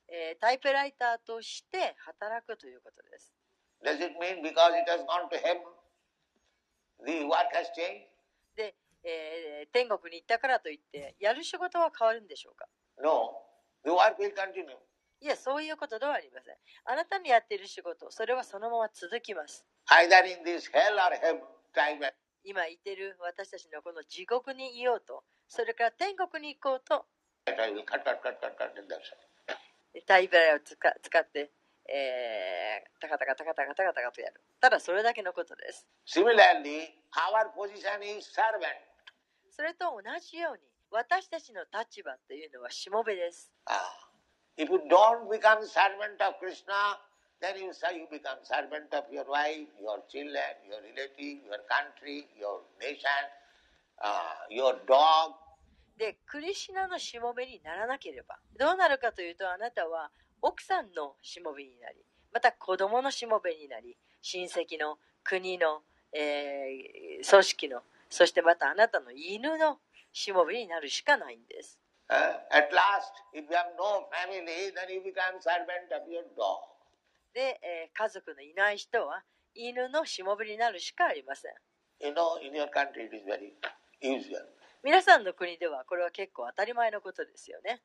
[0.07, 3.33] えータイプライターとして働くということです。
[3.83, 5.63] Does it mean because it has gone to heaven,
[7.05, 8.14] the work has changed?
[9.05, 12.65] で、えー天国に行ったからといって、やる仕事は変わるんでしょうか
[13.01, 13.43] ？No.
[13.83, 14.75] The work will continue?
[15.21, 16.55] いや、そういうことではありません。
[16.85, 19.65] あなたのやっている仕事、それはそのまま続きます。
[19.89, 21.39] Either in this hell or heaven,
[21.73, 22.13] typewriter.
[22.43, 27.05] 今いてる私たちのこの地獄にいようと、それから天国に行こうと.
[30.07, 31.51] タイプラを使使って、
[31.87, 34.41] えー、タカタカタカタカタカタカとやる。
[34.59, 35.87] ただそれだけのことです。
[36.05, 38.94] Similarly, our position is servant.
[39.55, 40.59] それと同じように
[40.91, 43.49] 私たちの立場というのはしもべです。
[55.97, 61.95] で、クリシナのしもべにならなければ、どうなるかというと、あなたは奥さんのしもべになり、
[62.33, 65.81] また子供のしもべになり、親戚の、国の、
[66.11, 67.81] えー、組織の、
[68.15, 69.79] そしてまたあなたの犬の
[70.13, 71.77] しもべになるしかないんです。
[77.33, 81.51] で、えー、家族のいない人は犬のしもべになるしかありません。
[84.81, 87.81] 皆さんの国ではこれは結構当たり前のことですよね。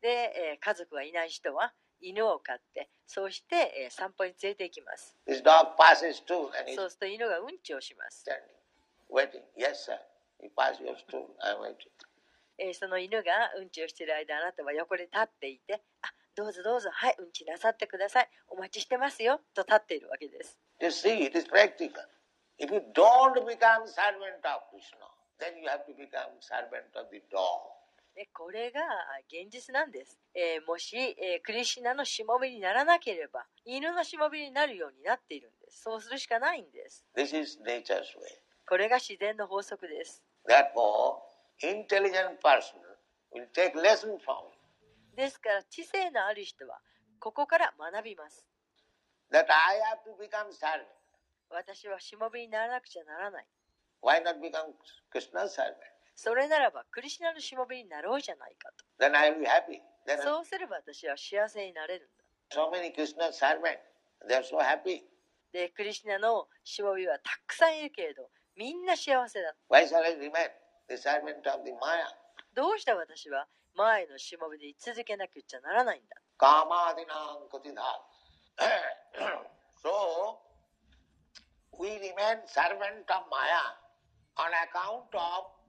[0.00, 5.16] で、えー、家族がいない人は、犬を飼ってそうして、えー、散歩に連れて行きます。
[6.74, 8.24] そうすると犬がうんちをします。
[12.58, 18.28] えその犬がうんちをしている間あなたは横に立っていてあどうぞどうぞはいうんちなさってください。
[18.48, 20.58] お待ちしてますよと立っているわけです。
[25.40, 27.73] Then you have to become servant of the dog.
[28.16, 28.80] ね、これが
[29.26, 30.20] 現実なんです。
[30.34, 35.82] えー、もし、えー、クリシナのしもべにならなければ、犬のしもべになるようになっているんです。
[35.82, 37.04] そうするしかないんです。
[38.68, 40.22] これが自然の法則です。
[45.16, 46.78] ですから、知性のある人は、
[47.18, 48.46] ここから学びます。
[51.50, 53.46] 私はしもべにならなくちゃならない。
[56.14, 59.80] それならばクリシュナのしもべになろうじゃないかと Then I will be happy.
[60.06, 63.82] Then そうすれば私は幸せになれるんだ so many Krishna's servants,
[64.28, 65.02] they are so happy.
[65.52, 69.54] で、クリシュナのしもべはたくさんいるけれど、みんな幸せだ。
[69.68, 70.50] Why shall I remain
[70.88, 72.10] the servant of the Maya?
[72.54, 76.16] どうして私は前のしもべで居続けなくちゃならないんだ。
[76.38, 77.82] Kamadinam kutidha.
[79.82, 80.38] so,
[81.78, 83.74] we remain servant of Maya
[84.36, 85.63] on account of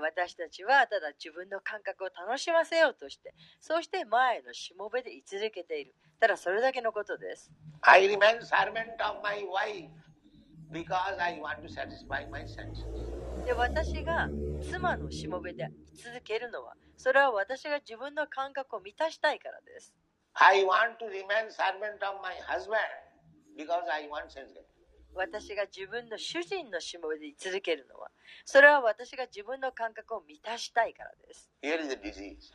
[0.00, 5.94] 私たちはただ自分の感覚を楽しませようとしてそして前のしもべで居続けている。
[6.20, 7.52] ただそれだけのことです。
[13.56, 14.28] 私が
[14.60, 19.94] 妻のしもべで居続けるのはそれは私が自分の感覚を満たしたいからです。
[20.34, 23.08] I want to remain servant of my husband
[25.18, 28.08] 私が自分の主人のしもべで居続けるのは、
[28.44, 31.50] それは私が自分の感覚を満たしたいからです。
[31.60, 32.54] Here is the disease.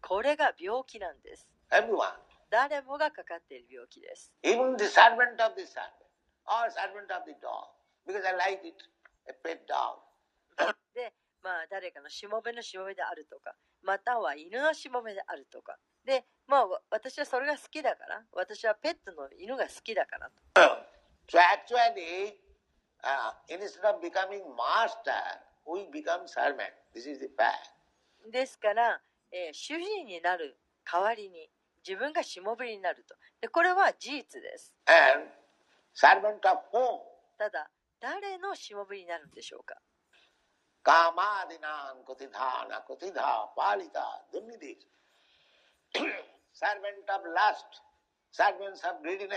[0.00, 1.46] これが病気なんです。
[1.70, 2.14] Everyone,
[2.48, 4.32] 誰もがかかっている病気です。
[4.42, 6.00] even the servant of the servant
[6.46, 7.68] or servant of the dog,
[8.06, 8.74] because I like it,
[9.28, 10.00] a pet dog.
[10.94, 15.76] で、まあ誰かのしもべのしもべであるとか、または犬のしもべであるとか。
[16.06, 20.97] で、まあわ私はそれが好きだから、私はペットの犬が好きだからと。
[21.28, 22.40] So actually,
[23.04, 24.42] uh, instead of becoming
[26.56, 26.72] メ。
[26.94, 27.74] this is the fact.
[28.30, 29.00] ですから、
[29.30, 30.56] え、主人になる
[30.90, 31.50] 代わりに
[31.86, 33.14] 自分がしもべになると。
[33.40, 34.74] でこれは事実です。
[37.38, 37.70] ただ
[38.00, 39.76] 誰のしもべになるんでしょうか？
[40.82, 44.88] カマディナンコティダーナコティダーパリタデミディス
[46.54, 47.82] サーヴェント・オブ・ラスト
[48.32, 49.36] サーヴント・ブ・グリディネ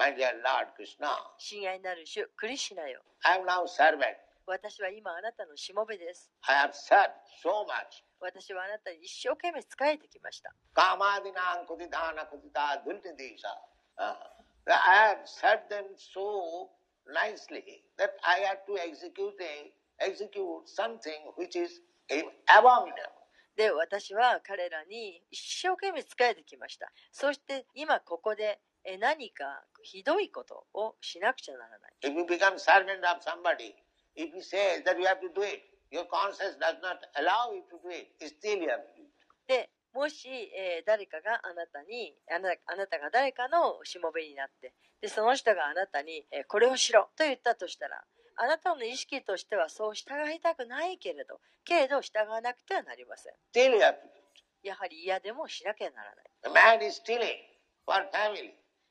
[0.00, 3.02] My dear Lord Krishna, 親愛なる主、クリシュナよ。
[3.20, 4.16] I am now servant.
[4.46, 6.32] 私は今あなたのしもべです。
[6.48, 7.12] I have served
[7.44, 8.00] so much.
[8.18, 10.54] 私はあなたに一生懸命仕えてきました。
[10.74, 13.52] Kamadinam kutidhana kutita dunnidisa.
[13.98, 14.16] Ah,
[14.64, 16.70] I have served them so
[17.12, 19.70] nicely that I have to execute, a,
[20.00, 21.82] execute something which is
[22.48, 23.20] abominable.
[23.54, 26.90] で、私は彼らに一生懸命仕えてきました。
[27.12, 31.92] そして今ここでえー何かひどいことをしなくちゃならない。
[32.02, 33.74] If you become servant of somebody,
[34.16, 37.62] if he says that you have to do it, your conscience does not allow you
[37.70, 39.10] to do it, still you have to do it.
[39.46, 48.02] で、もし、えー誰かがあなたにあな、あなたが誰かのしもべになって、で、その人があなたに、えーこれをしろと言ったとしたら、
[48.36, 53.34] あなたの意識としてはそう従いたくないけれど、けれど従わなくてはなりません。
[53.52, 53.98] Still you have to do it.
[54.62, 56.30] やはり嫌でもしなきゃならない。
[56.44, 56.50] The
[56.82, 57.36] man is stealing
[57.84, 58.52] for family.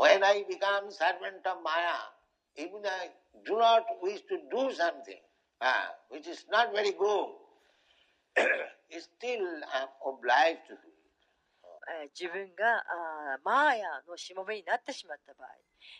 [0.00, 2.00] when I become servant of Maya,
[2.56, 3.10] even I
[3.44, 5.20] do not wish to do something
[5.60, 7.28] uh, which is not very good,
[8.98, 10.96] still I am obliged to do it.
[11.92, 15.48] えー自分があーマーヤのしもべになってしまった場合、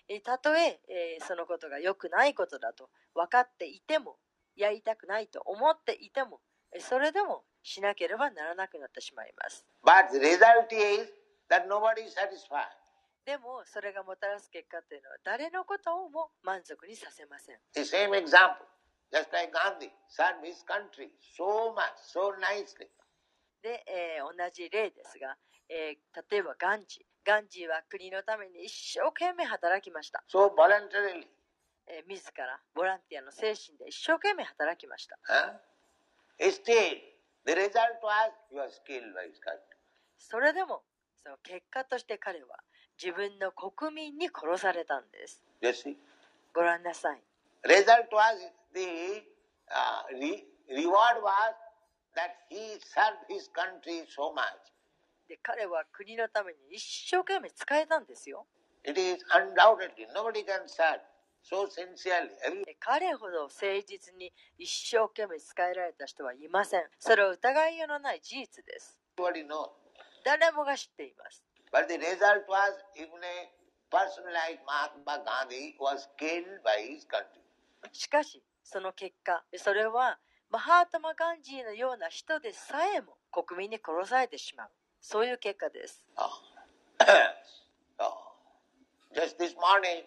[0.09, 4.17] えーたとええーそのことが良くないことだと分かっていても
[4.57, 6.41] やりたくないと思っていても
[6.73, 11.09] えーそれでもしなければならなくなってしまいます But the result is
[11.51, 12.69] that nobody is satisfied.
[13.25, 17.59] でもそれがもたらす結果というのは誰のことをも満足にさせません。
[23.63, 25.37] で、えー、同じ例ですが、
[25.69, 27.11] えー、例えばガンジー。
[27.25, 30.25] ガンジーは国のために一生懸命働きました。
[30.33, 31.27] So voluntarily.
[31.87, 35.19] え、自らボランティアの精神で一生懸命働きました。
[40.19, 40.83] それでも
[41.23, 42.57] その結果として彼は
[43.03, 45.43] 自分の国民に殺されたんです。
[46.53, 47.23] ご覧なさい。
[55.29, 58.47] で彼は国のために一生懸命使えたんですよ。
[62.81, 66.83] 彼ほど誠実に一生懸命使えられた人はいません。
[66.99, 68.99] それは疑いようのない事実です。
[70.25, 71.50] 誰もが知っています。
[71.73, 73.49] But the result was even a
[73.91, 77.41] person like Mahatma Gandhi was killed by his country.
[77.93, 80.19] しかしその結果それは
[80.51, 84.69] マハータマ・ガンジーのような人でさえも国民に殺されてしまう
[85.01, 86.29] そういう結果です Oh.
[87.99, 88.13] oh.
[89.15, 90.05] Just this morning,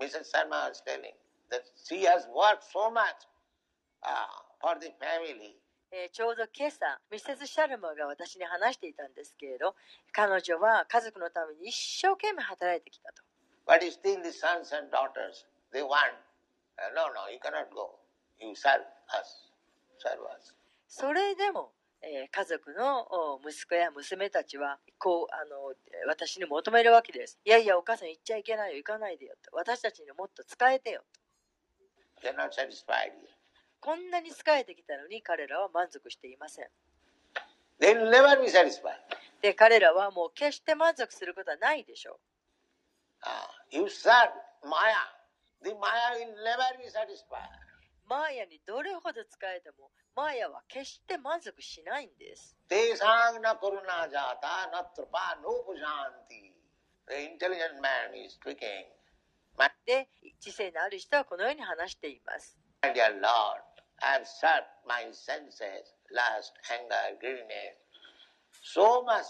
[0.00, 0.30] Mrs.
[0.32, 1.12] Sharma was telling
[1.50, 3.26] that she has worked so much
[4.04, 4.08] uh,
[4.60, 5.56] for the family.
[5.90, 9.74] えーちょうど今朝ミセス・シャルマが私に話していたんですけれど
[10.12, 13.22] 彼女は家族のために一生懸命働いてきたと
[13.66, 16.16] But still the sons and daughters, they want,
[16.80, 17.98] uh, no, no, you cannot go.
[18.40, 18.80] You serve
[19.12, 19.52] us.
[20.00, 20.54] Serve us.
[20.88, 31.02] それでも、えー家族のお息子や娘たちはこうあのえー私に求めるわけですいやいやお母さん行っちゃいけないよ行かないでよと私たちにもっと使えてよ
[32.24, 33.37] are not satisfied yet.
[33.80, 36.66] こんなに使えてきたのに彼らは満足していません
[37.80, 38.98] never be satisfied.
[39.40, 42.18] で彼らはもう決して満足することはないでしょ
[43.22, 44.30] Ah, you serve
[44.64, 44.94] Maya.
[45.62, 47.50] The Maya will never be satisfied.
[48.06, 52.56] うマーヤにどれほど使えてもマーヤは決して満足しないんです.
[57.08, 58.84] The intelligent man is speaking.
[59.56, 60.08] My で
[60.40, 63.62] 知性のある人はこのように話しています dear Lord,
[64.02, 67.76] Answer my senses, lust, anger, greediness.
[68.62, 69.24] So much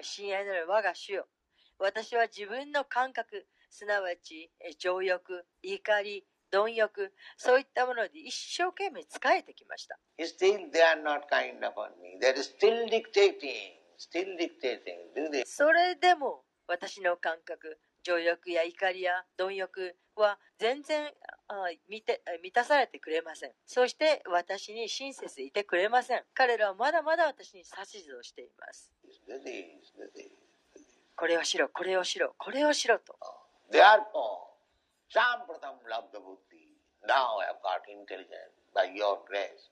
[0.00, 1.26] 親愛なる我が主よ
[1.78, 9.98] 私は自分の感覚、すなわち、情欲、怒り、貪欲、そういったもので一生懸命使えてきました。
[15.44, 17.78] それでも私の感覚、
[18.08, 21.12] 情欲や怒りや貪欲は全然
[21.46, 28.90] あ満て満たされてくれませんそして私に親切でいてくれません彼らはまだまだ私に指図をしています.
[31.16, 33.14] これをしろこれをしろこれをしろと
[33.70, 34.56] Therefore,
[35.12, 36.72] Sampratam Labdha Buddhi.
[37.06, 39.68] Now I have got intelligence by your grace.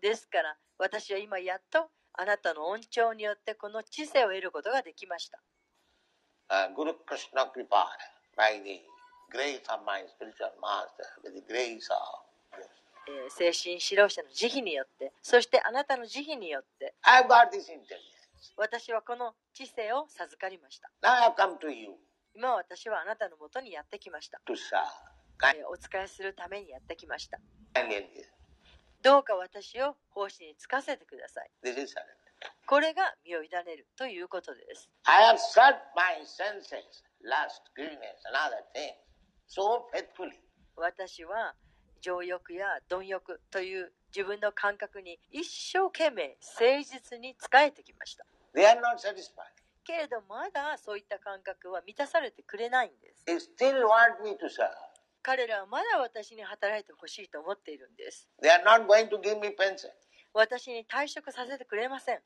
[0.00, 5.40] ですから私は今やっとあなたの恩寵によってこの知性を得ることができました。
[6.76, 6.94] Guru
[12.52, 12.62] プ。
[13.06, 16.94] え精神指導者の慈悲によってそしてあなたの慈悲によって
[18.56, 20.90] 私はこの知性を授かりました。
[22.34, 24.40] 今私はあなたのもとにやってきました。
[25.68, 27.38] お使いするためにやってきました。
[29.02, 31.50] どうか私を奉仕につかせてください。
[32.66, 34.90] これが身を委ねるということです。
[35.04, 38.94] I have served my senses, lust, greediness, and other things
[39.48, 40.40] so faithfully.
[40.76, 41.54] 私は
[42.00, 48.26] 情欲や貪欲という自分の感覚に一生懸命誠実に仕えてきました。
[48.54, 49.64] They are not satisfied.
[49.84, 53.24] けれどまだそういった感覚は満たされてくれないんです。
[53.26, 54.70] They still want me to serve.
[55.22, 58.28] 彼らはまだ私に働いてほしいと思っているんです。
[58.42, 59.90] They are not going to give me pension.
[60.34, 62.18] 私に退職させてくれません。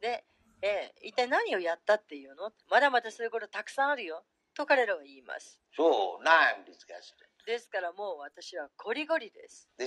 [0.00, 0.24] で、
[0.62, 2.50] えー、一体何をやったっていうの？
[2.68, 4.24] まだまだすることたくさんあるよ
[4.54, 5.60] と彼らは言います。
[5.78, 6.18] So,
[7.46, 9.68] ですからもう私はコリゴリです。
[9.78, 9.84] こ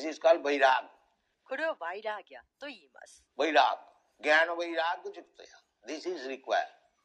[1.58, 3.26] れをバイラーギャと言います。
[3.36, 5.50] バイラーギャのバイラーギジプトヤ。
[5.86, 6.08] This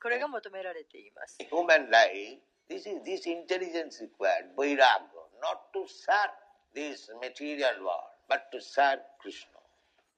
[0.00, 1.38] これが求められています。
[1.50, 2.38] Human life,
[2.68, 2.86] this
[3.26, 5.02] intelligence required, Vairag,
[5.40, 6.43] not to serve.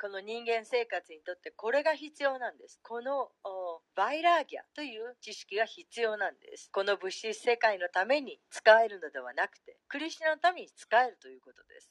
[0.01, 2.81] この人間生活にとってこれが必要なんです。
[2.83, 3.31] この
[3.95, 6.71] バイラーギャという知識が必要なんです。
[6.73, 11.91] この物質世界のために使えるのではなくてクリスナのために使えるということです。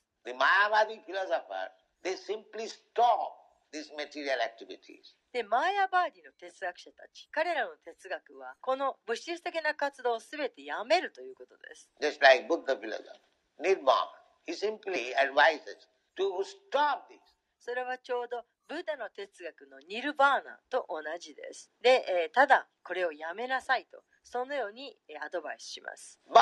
[5.34, 11.90] でマーヤバーディの哲学者たち彼らの哲学はこの物質的な活動を全てやめるということです、
[14.48, 15.88] He simply advises
[16.18, 17.20] to stop this.
[17.60, 21.72] それはちょうどブダの哲学のニルバーナと同じです。
[21.82, 26.20] で、えーただこれをやめなさいと、そのようにえーアドバイスします。
[26.30, 26.38] But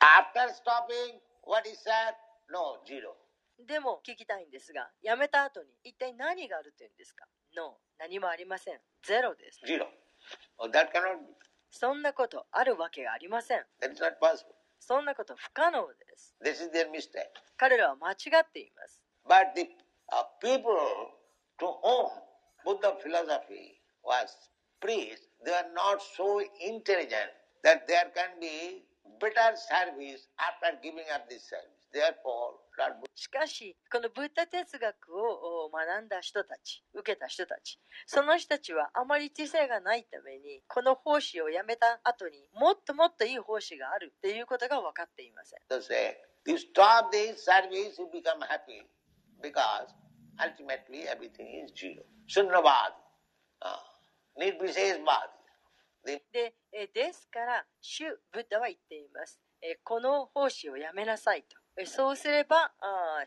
[0.00, 2.14] after stopping, what is said?
[2.50, 3.14] No, zero.
[3.66, 7.26] でも聞きたいんですが、やめた後に一体何があるというんですか
[7.56, 8.80] ?No、何もありません。
[9.02, 9.60] ゼロです。
[9.66, 9.86] Zero.
[10.58, 11.34] Oh, that cannot be.
[11.70, 13.64] そんなことあるわけがありません。
[13.80, 14.52] That is not possible.
[14.82, 16.34] そんなこと不可能です。
[16.42, 17.30] This is their mistake.
[17.56, 19.00] 彼らは間違っています。
[19.24, 19.68] But the
[20.10, 20.74] uh, people
[21.60, 22.10] to whom
[22.64, 24.34] Buddha philosophy was
[24.80, 27.30] preached, they are not so intelligent
[27.62, 28.82] that there can be
[29.20, 31.81] better service after giving up this service.
[33.14, 45.60] しかしこのブッダ哲学を学んだ人たち受けた人たちその人たちはあまり知性がないためにこの奉仕をやめた後にもっともっといい奉仕があるっていうことが分かっていません。
[56.32, 56.54] で,
[56.92, 59.40] ですから、主ブッダは言っています。
[59.84, 61.61] この奉仕をやめなさいと。
[61.76, 62.72] えーそうすれば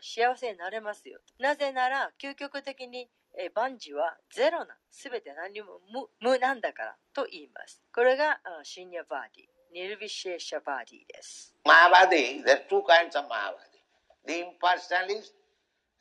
[0.00, 1.42] 幸せになれますよと。
[1.42, 5.80] なぜなら、究極的に、えー万事はゼロな、すべて何も
[6.20, 7.82] 無無なんだからと言います。
[7.92, 11.54] これが Śūnyavādī、 Nirviśeṣavādī です。
[11.64, 13.82] Mayavadi, there are two kinds of Mayavadi.
[14.26, 15.32] The impersonalist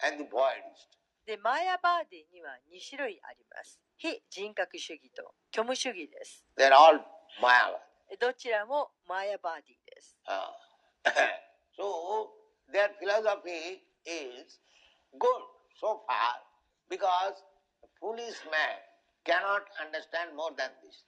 [0.06, 0.94] and the voidist.
[1.26, 3.80] で、 Māyāvādī には2種類あります。
[3.98, 6.44] 非人格主義と虚無主義です。
[6.58, 7.00] They are all
[7.42, 7.80] Mayavadi.
[8.12, 10.16] えどちらもマヤバーディです。
[10.28, 11.12] Uh,
[11.76, 12.32] so
[12.72, 14.60] their philosophy is
[15.20, 15.44] good
[15.80, 16.40] so far
[16.90, 17.36] because
[17.84, 18.80] a foolish man
[19.26, 21.04] cannot understand more than this.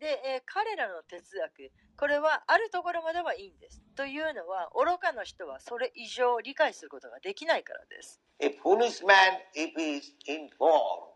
[0.00, 3.80] で、えー彼らの哲学、これはあるところまではいいんです。
[3.94, 8.20] というのは、愚かな人はそれ以上理解することができないからです。
[8.40, 11.14] A foolish man, if he is informed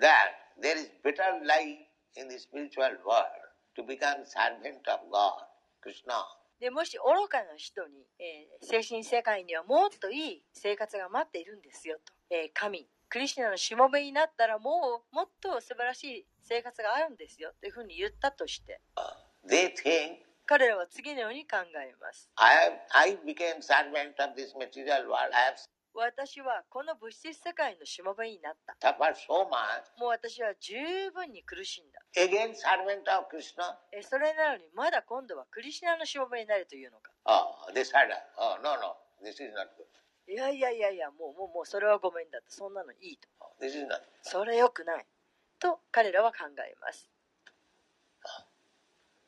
[0.00, 1.78] that there is better life
[2.16, 3.30] in the spiritual world
[3.76, 5.46] to become servant of God,
[5.80, 6.14] Krishna,
[6.64, 17.52] でもし愚かな人に、えー精神世界にはもっといい生活が待っているんですよと、えー神クリスチャンのしもべになったらもうもっと素晴らしい生活があるんですよ。
[17.60, 18.80] というふうに言ったとして。
[19.46, 22.30] Think, 彼らは次のように考えます。
[22.36, 23.18] I, have, I
[25.94, 28.74] 私はこの物質世界のしもべになった。
[29.98, 32.00] もう私は十分に苦しんだ。
[34.02, 37.12] それなのにまだ今度はクリシナのしもべになるというのか。
[40.26, 42.40] いやいやいやいや、もうもうもうそれはごめんだ。
[42.48, 43.28] そんなのいいと。
[44.22, 45.06] それよくない。
[45.60, 47.08] と彼らは考えます。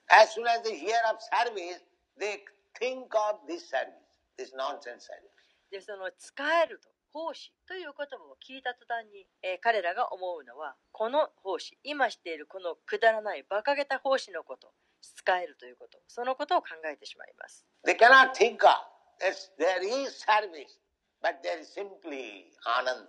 [0.09, 1.83] As soon as they hear of service,
[2.19, 2.41] they
[2.81, 3.93] think of this service,
[4.39, 5.36] this nonsense service.
[5.71, 14.69] でその使えると奉仕という言葉を聞いた途端に、えー彼らが思うのはこの奉仕今しているこのくだらない馬鹿げた奉仕のこと
[15.01, 17.65] 使えるということそのことを考えてしまいます。
[17.87, 20.79] They cannot think of that there is service,
[21.23, 23.09] but there is simply ananda.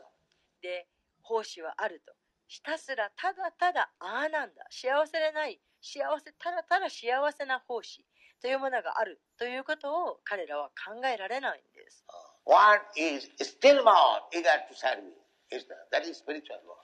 [0.61, 0.87] で
[1.21, 2.13] 奉仕はあると。
[2.47, 4.65] ひたすらただただああなんだ。
[4.69, 8.05] 幸せでない幸せただただ幸せな奉仕
[8.41, 12.03] というものがあるということを彼らは考えられないんです
[12.47, 15.11] One is still more eager to serve you.
[15.51, 16.79] Is that, that is spiritual world.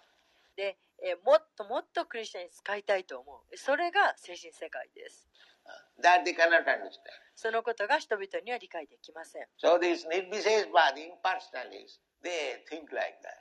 [0.56, 5.28] で、えーもっともっとクリスチャンに使いたいと思うそれが精神世界です
[6.02, 6.92] That they cannot understand.
[7.36, 13.40] そのことが人々には理解できません So these nirvishesvadi, impersonalists, they think like that.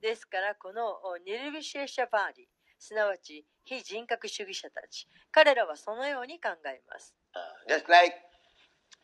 [0.00, 2.46] ですからこのおニルビシェーシャバーディ
[2.78, 8.16] すなわち非人格主義者たち彼らはそのように考えます Uh, just like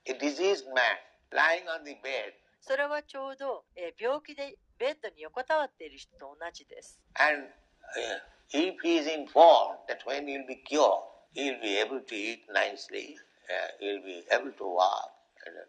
[0.09, 0.97] a diseased man
[1.31, 2.33] lying on the bed,
[2.67, 6.99] それはちょうど、えー病気でベッドに横たわっている人と同じです。
[7.15, 8.21] And uh,
[8.53, 11.05] if he is informed that when he will be cured,
[11.35, 13.15] he will be able to eat nicely,
[13.49, 15.13] uh, he will be able to walk.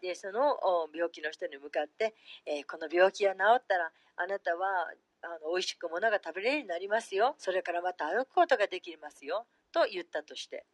[0.00, 2.14] でそのお病気の人に向かって、
[2.46, 4.90] えーこの病気が治ったらあなたは
[5.20, 10.64] あの美味しくものが食べれるようになりますよそれからまた歩くことができますよと言ったとして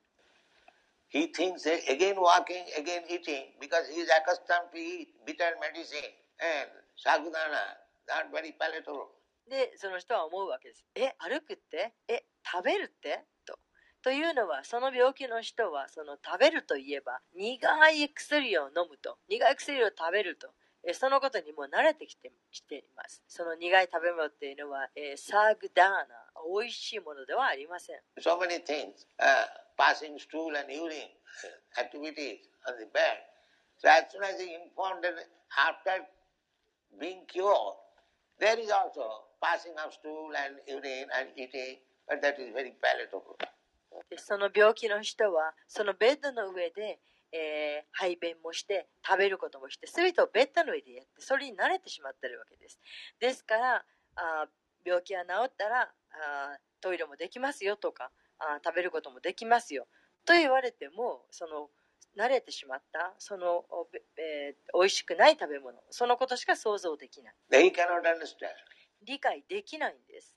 [1.12, 6.08] He thinks again walking, again eating, because he is accustomed to eat bitter medicine
[6.40, 7.76] and sagudana,
[8.08, 9.08] not very palatable.
[9.48, 13.58] でその人は思うわけですえ歩くってえ食べるってと
[14.00, 20.48] というのはその病気の人はその食べるといえば苦い薬を飲むと苦い薬を食べると
[20.88, 25.94] えそのことにもう慣れてきてしていますその苦い食べ物っていうのは、えーサグダーナ
[26.60, 29.46] 美味しいものではありません So many things, uh,
[29.78, 31.12] passing stool and urine
[31.78, 33.18] activities on the bed.
[33.78, 35.14] So as soon as he informed that
[35.58, 36.04] after
[37.00, 37.76] being cured,
[38.38, 43.36] there is also passing of stool and urine and eating, but that is very palatable.
[44.08, 46.98] でその病気の人はそのベッドの上で、
[47.30, 52.78] えー排便もして食べることもして全てをベッドの上でやってそれに慣れてしまってるわけです
[53.20, 53.84] ですから
[54.16, 54.46] あ
[54.84, 58.10] 病気が治ったらあトイレもできますよとか
[58.42, 59.86] あ食べることもできますよ。
[60.24, 61.70] と言われてもその
[62.16, 63.88] 慣れてしまったそのお、
[64.18, 67.34] え、美味しくない食べ物そのことしか想像できない。
[69.04, 70.36] 理解できないんです、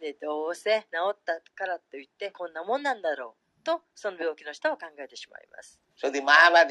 [0.00, 6.64] でどうせ治ったからといってこんなもんなんだろうとその病気の人は考えてしまいます、so the Mahava,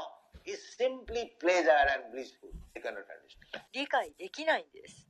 [0.00, 2.50] れ is simply pleasure and blissful.
[2.74, 3.62] They cannot understand.
[3.72, 5.08] 理解できないんです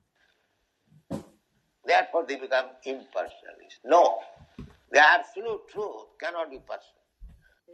[1.86, 3.80] Therefore they become impersonalists.
[3.84, 4.18] No,
[4.90, 7.02] the absolute truth cannot be personal.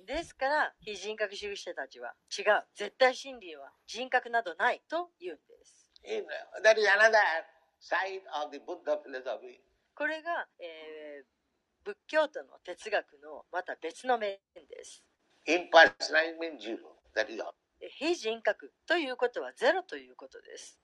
[0.06, 7.18] ですから非人格主義者たちは違う絶対真理は人格などないと言うんです In, uh, that is another
[7.78, 9.60] side of the Buddha philosophy.
[9.94, 11.24] これが、えー
[11.82, 15.02] 仏教徒の哲学のまた別の面です
[15.48, 16.76] Impersonal means zero.
[17.14, 17.54] That is all.
[17.80, 20.78] え非人格ということはゼロということです.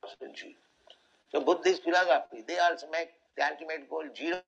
[1.32, 4.42] So Buddhist philosophy, they also make the ultimate goal zero,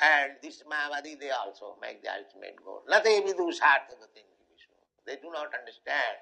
[0.00, 2.82] and this Mahavadi, they also make the ultimate goal.
[2.88, 4.24] Nothing vidu sarthakati
[5.06, 6.18] They do not understand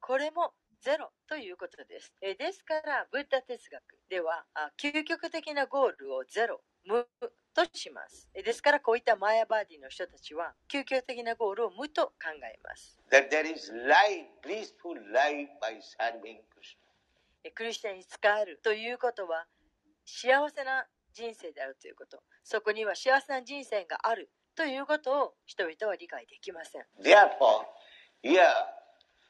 [0.00, 2.12] これもゼロということです。
[2.22, 7.08] えーですから、ブッダ哲学では、あ究極的なゴールをゼロ、無
[7.54, 8.28] とします。
[8.34, 12.12] えーですから、こういったマヤバーディの人たちは、究極的なゴールを無と考
[12.44, 12.98] えます。
[13.10, 16.78] that there is life, blissful life by serving Krishna.
[17.44, 19.46] えークリスチャンに仕えるということは、
[20.04, 22.22] 幸せな人生であるということ。
[22.44, 26.82] そこには幸せな人生があるということを人々は理解できません。
[27.00, 27.66] Therefore,
[28.22, 28.42] here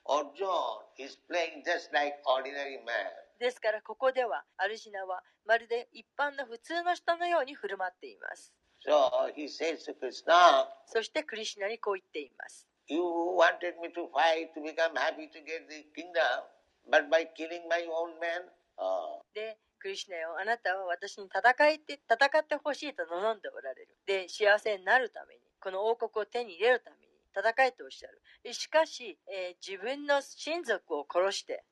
[0.07, 3.28] Arjuna is playing just like ordinary man.
[3.39, 8.53] ですから、ここでは、アルジナはまるで一般の普通の人のように振る舞っています。
[8.87, 12.67] So he says to Krishna, そしてクリシュナにこう言っています。
[12.87, 16.45] You wanted me to fight to become happy to get the kingdom,
[16.91, 18.49] but by killing my own men?
[18.77, 23.97] Oh, で、クリシュナよ、あなたは私に戦いて戦ってほしいと望んでおられる。
[24.07, 26.98] で、幸せになるために、この王国を手に入れるために
[27.37, 28.53] 戦えとおっしゃる。
[28.53, 31.65] しかし、えー、自分の親族を殺して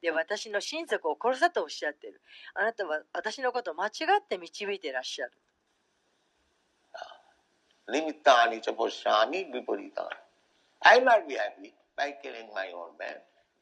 [0.00, 2.20] で私の親族を殺さとおっしゃってる。
[2.54, 5.32] あなたは私のことを間違って導いてらっしゃる。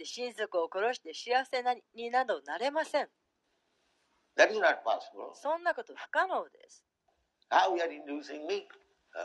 [0.04, 1.62] 親族を殺して幸せ
[1.94, 3.08] になどなれません。
[5.34, 6.84] そんなこと不可能です。
[7.52, 8.66] How you are inducing me?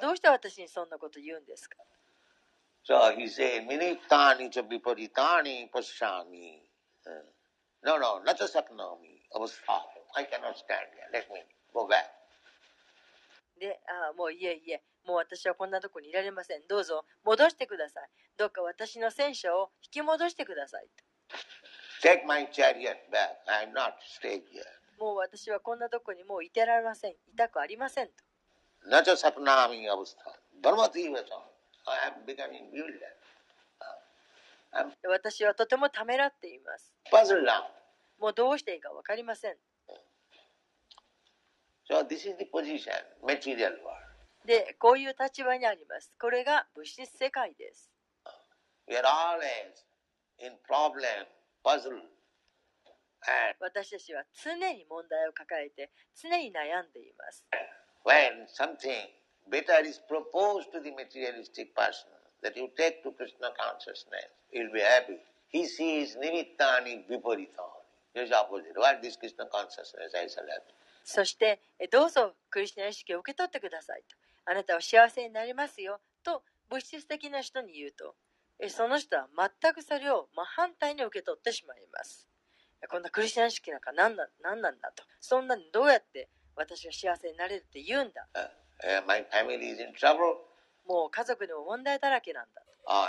[0.01, 1.77] どうして私にそんなこと言うんですか
[2.83, 6.61] So he said, Minittani cha viparitani pashyami.
[7.05, 7.09] Uh,
[7.83, 9.21] No, no, not just saknami.
[9.33, 9.79] Avastha.
[10.15, 11.07] I cannot stand here.
[11.13, 11.41] Let me
[11.73, 12.05] go back.
[13.59, 16.67] で、あもういえいえ、もう私はこんなとこにいられません。
[16.67, 18.09] どうぞ戻してください。
[18.37, 20.87] どうか私の戦車を引き戻してください。
[22.03, 23.37] Take my chariot back.
[23.47, 24.63] I am not staying here.
[24.99, 27.13] もう私はこんなとこにもういてられません。
[27.33, 28.09] 痛くありません
[35.03, 36.93] 私はとてもためらっています。
[38.19, 39.55] もうどうしていいかわかりません。
[44.45, 46.11] でこういう立場にあります。
[46.19, 47.91] これが物質世界です。
[53.59, 57.45] 私たちは常に問題を抱えて常に悩んでいます。
[58.07, 59.11] when something
[59.51, 62.07] better is proposed to the materialistic person,
[62.41, 65.19] that you take to Krishna consciousness, you'll be happy.
[65.49, 67.83] He sees nimittani viparitani.
[68.15, 68.75] Just opposite.
[68.75, 70.15] What is Krishna consciousness?
[70.15, 70.63] I shall have.
[71.03, 74.17] そして、えどうぞクリスチャン意識を受け取ってくださいと。
[74.45, 78.15] あなたは幸せになりますよと物質的な人に言うと、
[78.59, 79.27] えその人は
[79.61, 82.27] 全くそれを真反対に受け取ってしまいます。
[82.89, 85.03] こんなクリスチャン式なんか何な,何なんだと。
[85.19, 88.27] そんなにどうやって私が幸せになれるって言うんだ。
[90.85, 92.61] もう家族にも問題だらけなんだ。
[92.89, 93.03] Oh,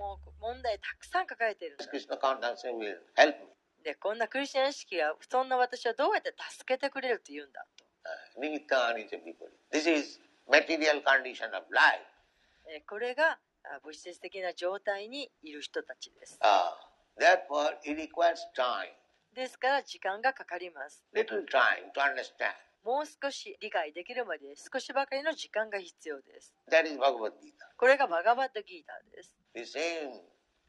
[0.00, 1.76] もう問題たくさん抱えてる。
[3.84, 7.84] で、こんなクリスチャン式がそんな私はどうやって助けてくれるって言うんだと。
[12.86, 13.38] これが
[13.84, 16.38] 物質的な状態にいる人たちです。
[17.18, 18.92] Therefore, it requires time,
[19.34, 21.04] ですから時間がかかります。
[21.14, 22.52] little time to understand.
[22.84, 26.54] もう少し理解できるまで少しばかりの時間が必要です。
[26.70, 27.70] That is Bhagavad Gita.
[27.76, 29.36] これがバガバッドギーターです。
[29.54, 30.20] The same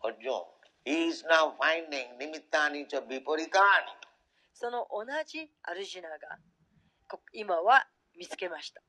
[0.02, 0.46] Arjuna.
[0.86, 4.04] He is now finding nimittani cha viparitani.
[4.54, 6.38] その同じアルジュナが
[7.08, 7.88] こ今は
[8.18, 8.82] 見つけました。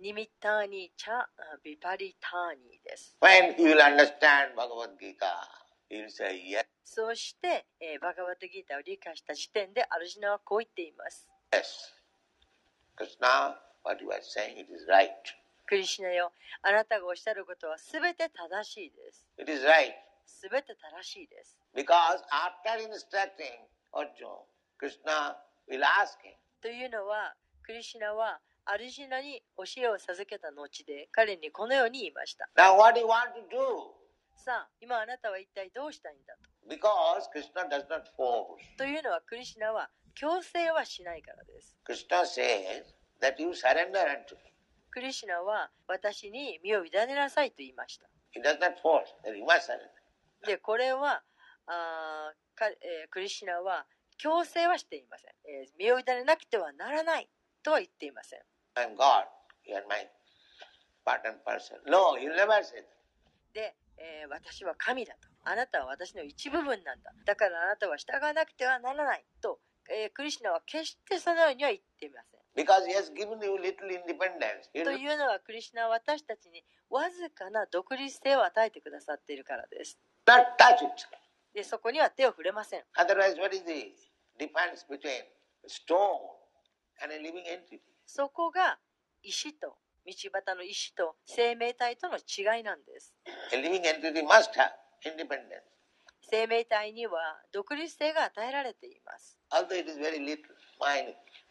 [0.00, 1.28] ニミッターニチャあ
[1.62, 3.16] ビパリターニです。
[3.20, 5.26] When he will understand Bhagavad Gita,
[6.84, 11.28] そうして、えー、バカバタギータを理解した時点でアルジナはこう言っています。
[15.66, 16.32] クリシナよ、
[16.62, 19.26] あなたがおっしゃることはすべて正しいです。
[19.38, 19.52] It
[20.26, 21.58] すべて正しいです。
[26.62, 32.48] というのは、クリシナはアルジナに教えを授けた後で彼にこのように言いました。
[34.38, 36.48] さあ、今あなたは一体どうしたいんだと。
[36.68, 38.76] Because Krishna does not force.
[38.76, 41.76] というのはクリシュナは強制はしないからです。
[41.84, 42.84] Krishna says
[43.20, 44.52] that you surrender unto me.
[44.90, 48.08] クリシュナは私に身を委ねなさいと言いました。
[48.34, 50.46] He does not force that you must surrender.
[50.46, 51.22] で、これは
[51.66, 53.86] あーか、えークリシュナは
[54.16, 57.28] 強制はしていません、えー身を委ねなくてはならない
[57.62, 58.40] とは言っていません。
[58.76, 59.24] I'm God.
[59.64, 60.08] You are my
[61.04, 61.76] part and parcel.
[61.86, 62.86] No, he'll never say that.
[63.52, 65.28] で、えー私は神だと。
[65.44, 67.12] あなたは私の一部分なんだ。
[67.24, 69.58] だからあなたは従わなくてはならないと、
[69.90, 72.38] えークリシュナは決してそのようには言っていません。
[72.56, 74.70] Because he has given you little independence.
[74.72, 79.98] というのはクリシュナは私たちにわずかな独立性を与えてくださっているからです。
[80.26, 81.06] not touch it.
[81.54, 82.82] で、そこには手を触れません。
[82.96, 83.94] Otherwise, what is the
[84.38, 85.24] difference between
[85.66, 86.18] stone
[87.02, 87.80] and a living entity?
[88.06, 88.78] そこが
[89.22, 89.76] 石と、
[90.08, 93.14] 道端の石と生命体との違いなんです。
[96.30, 97.12] 生命体には
[97.52, 99.38] 独立性が与えられています。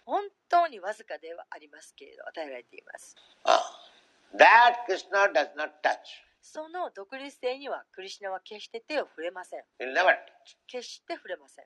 [0.05, 3.15] 本当にわずかではありますけれど、与えられています。
[6.41, 9.63] その独立性にはクリシナは決して手を触れません。
[10.67, 11.65] 決して触れません。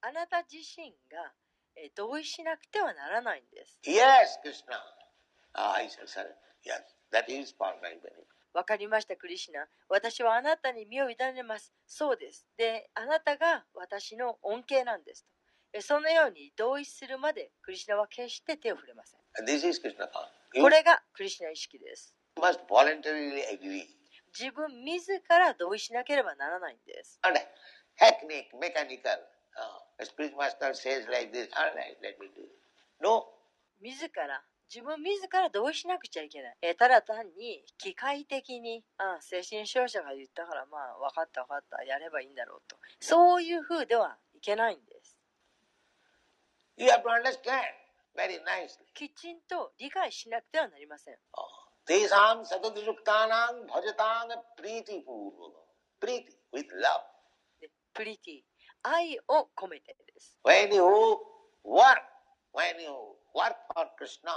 [0.00, 1.32] あなた自身が
[1.76, 3.80] えー、同意しなくてはならないんです。
[3.84, 4.78] Yes, Krishna.
[5.54, 6.26] Ah, I said, sir.
[6.64, 7.98] Yes, that is part of my
[8.54, 9.66] わかりました、クリシナ。
[9.88, 11.74] 私はあなたに身を委ねます。
[11.86, 12.46] そうです。
[12.56, 15.26] で、あなたが私の恩恵なんです。
[15.80, 19.20] そのように同意するまで、クリシナは決して手を触れません。
[19.44, 20.08] This is Krishna.
[20.54, 20.62] You...
[20.62, 22.14] これがクリシナ意識です。
[22.36, 23.86] You must voluntarily agree.
[24.38, 27.18] 自分自ら同意しなければならないんです。
[27.22, 27.40] あれ、
[27.98, 29.22] テクニック、メカニカル。
[33.80, 34.42] 自ら
[34.72, 36.56] 自分自ら同意しなくちゃいけない。
[36.62, 42.76] えただ単に機械的にあ精神症者が言ったからまあ分かった分かったやればいいんだろうと。
[42.98, 45.16] そういうふうではいけないんです。
[46.76, 47.84] You have to understand
[48.16, 48.82] very nicely.
[48.94, 51.44] きちんと理解しなくてはなりません、oh.
[56.00, 57.68] プリティ with love.
[57.92, 58.53] プリティ
[58.84, 60.38] 愛を込めてです。
[60.44, 60.82] When you
[61.64, 62.00] work,
[62.52, 62.90] when you
[63.34, 64.30] work for Krishna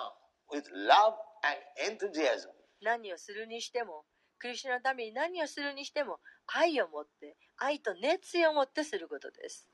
[0.51, 2.49] with love and enthusiasm,
[2.81, 4.05] 何をするにしても、
[4.39, 9.67] クリシュナのために何をするにしても、愛を持って、愛と熱意を持ってすることです。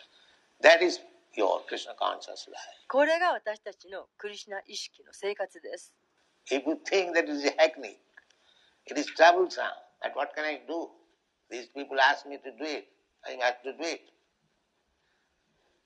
[0.62, 1.00] that is
[1.36, 2.88] your Krishna conscious life.
[2.88, 5.94] これが私たちのクリシュナ意識の生活です。
[6.50, 7.98] If you think that is a hackney,
[8.88, 9.64] it is troublesome,
[10.04, 10.90] and what can I do?
[11.52, 12.88] These people ask me to do it,
[13.24, 14.02] I have to do it.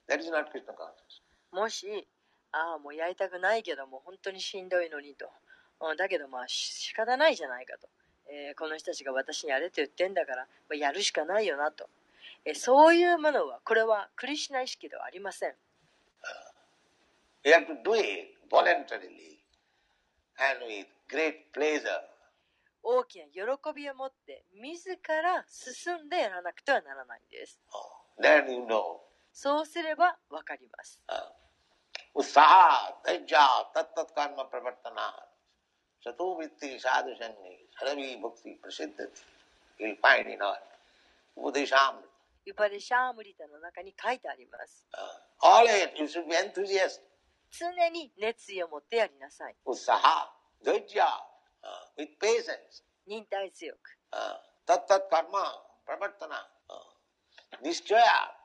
[0.07, 1.21] That is not Krishna consciousness.
[1.51, 2.07] もし、
[2.51, 5.29] ああ、もうやりたくないけど、もう本当にしんどいのにと。
[5.79, 7.87] うんだけど、まあ、し仕方ないじゃないかと。
[8.29, 11.89] えーこの人たちが私にやれと言ってんだから、まあ、やるしかないよなと。
[12.45, 15.55] えそういうものは、これはクリシュナ意識ではありません。
[17.43, 19.39] You have to do it voluntarily
[20.37, 22.01] and with great pleasure.
[22.83, 27.59] 大きな喜びを持って、自ら進んでやらなくてはならないんです。
[27.71, 29.06] Oh, then you know.
[29.37, 30.99] そうすればわかります。
[32.15, 35.29] ウサータジャータタタカンマプラバタナー
[36.01, 39.05] シャトウビティサードシャンニーサラビーボクティプシッティ
[39.77, 40.57] ティイルパイニナー
[41.37, 44.89] ウディシャムリタウパディシャムリタの中に書いてあります。
[45.45, 46.97] オレイトシュビエントゥジエス
[47.53, 49.55] 常に熱意を持ってやりなさい。
[49.69, 50.33] ウサハ
[50.65, 54.01] ドジャーウィッペーセンス忍耐強く。
[54.65, 55.45] タタタカンマ
[55.85, 58.36] プラなタナーニスチョヤー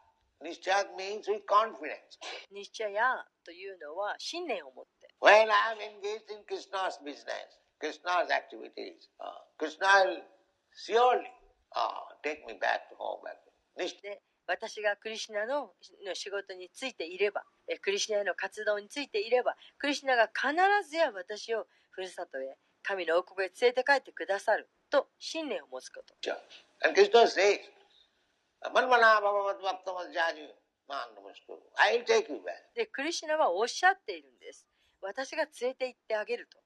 [0.43, 0.49] Uh.
[0.49, 2.19] Nishchaya means with confidence.
[2.53, 5.09] ニッチャヤというのは信念を持って。
[5.21, 10.23] When I am engaged in Krishna's business, Krishna's activities, uh, Krishna will
[10.75, 11.31] surely
[11.77, 11.91] uh,
[12.23, 13.23] take me back to home.
[13.79, 15.73] Nish- で私がクリシュナの
[16.05, 20.53] の仕事についていればえクリシュナへの活動についていればクリシュナが必
[20.91, 26.33] ずや私をふるさとへ神の王国へ連れて帰ってくださると信念を持つこと
[26.85, 27.61] And Krishna says,
[32.75, 34.67] で、クリシナはおっしゃっているんです。
[35.01, 36.59] 私が連れて行ってあげると。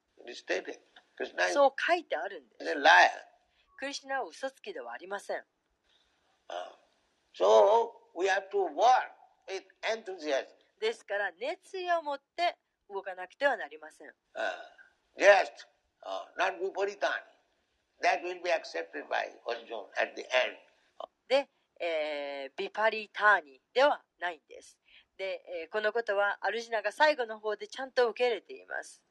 [1.52, 2.64] そう書いてあるんです。
[3.78, 5.44] クリシナは嘘つきではありません。
[10.80, 12.56] ですから、熱意を持って
[12.90, 14.08] 動かなくてはなりません。
[21.28, 21.48] で、
[21.80, 24.78] えー、ビパリターニではないんです。
[25.18, 29.02] で、えー、このことはアルジナが最後の方でちゃんと受け入れています。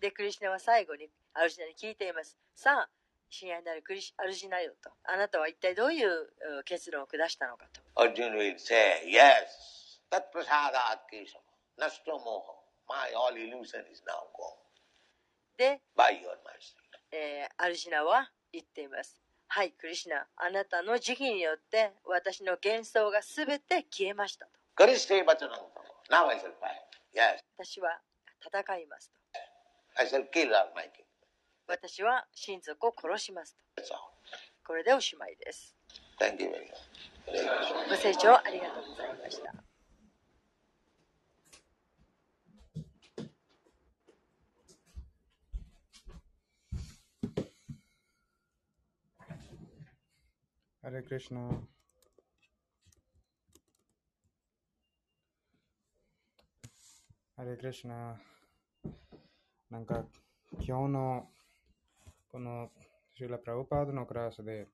[0.00, 2.36] で、クリスナは最後にアルジナに聞いています。
[2.54, 2.90] さあ、
[3.30, 6.08] 親愛なるクリシアルジナよと、あなたは一体どういう
[6.64, 7.80] 結論を下したのかと。
[8.00, 11.38] アルジナは言う、Yes, タプラサーダーアッケーショ
[11.80, 12.54] ナストモハ、
[12.88, 15.58] マイオリルーションイスナウゴー。
[15.58, 16.76] で、バイオンマイス。
[17.16, 19.22] えーアルジナは言っています。
[19.48, 24.50] はい、クリシュナ、あなたの慈悲によって私の幻想がすべて消えましたと。
[27.56, 28.00] 私は
[28.44, 29.16] 戦いますと。
[31.66, 33.82] 私は親族を殺しますと。
[34.66, 35.74] これでおしまいです。
[36.20, 37.88] Thank you very much.
[37.88, 39.65] ご清聴ありがとうございました。
[50.86, 51.50] Hare Krishna.
[57.36, 58.16] ハレクリシナ。
[59.68, 60.04] なんか、
[60.64, 61.28] 今日の
[62.30, 62.70] この
[63.16, 64.68] シュラ・プラブパードのクラスで、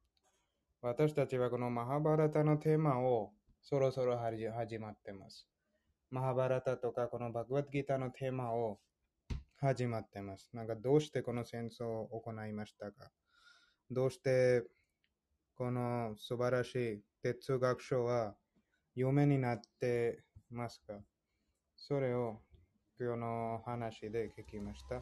[0.83, 3.31] 私たちはこのマハバラタのテーマを
[3.63, 5.49] そろそろ始まってます。
[6.11, 8.81] マハバラタとかこのバグワッドギーのテーマを
[9.57, 10.51] 始まってます。
[10.53, 13.11] なんかどうしてこの戦争を行いましたか？
[13.91, 14.63] どうして
[15.57, 18.35] この素晴らしい哲学書は
[18.95, 20.95] 夢になってますか？
[21.77, 22.41] それを
[22.99, 25.01] 今日の話で聞きました。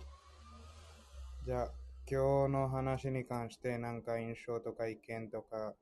[1.44, 1.72] じゃあ、
[2.10, 5.74] 今日の話に関して何か印象とか意見とか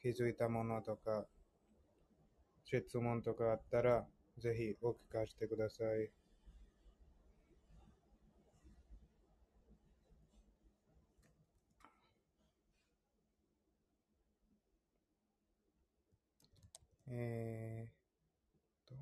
[0.00, 1.26] 気づいたものとか
[2.64, 4.04] 質問とかあったら
[4.38, 6.10] ぜひお聞かせてください。
[17.18, 17.92] えーっ
[18.86, 18.94] と。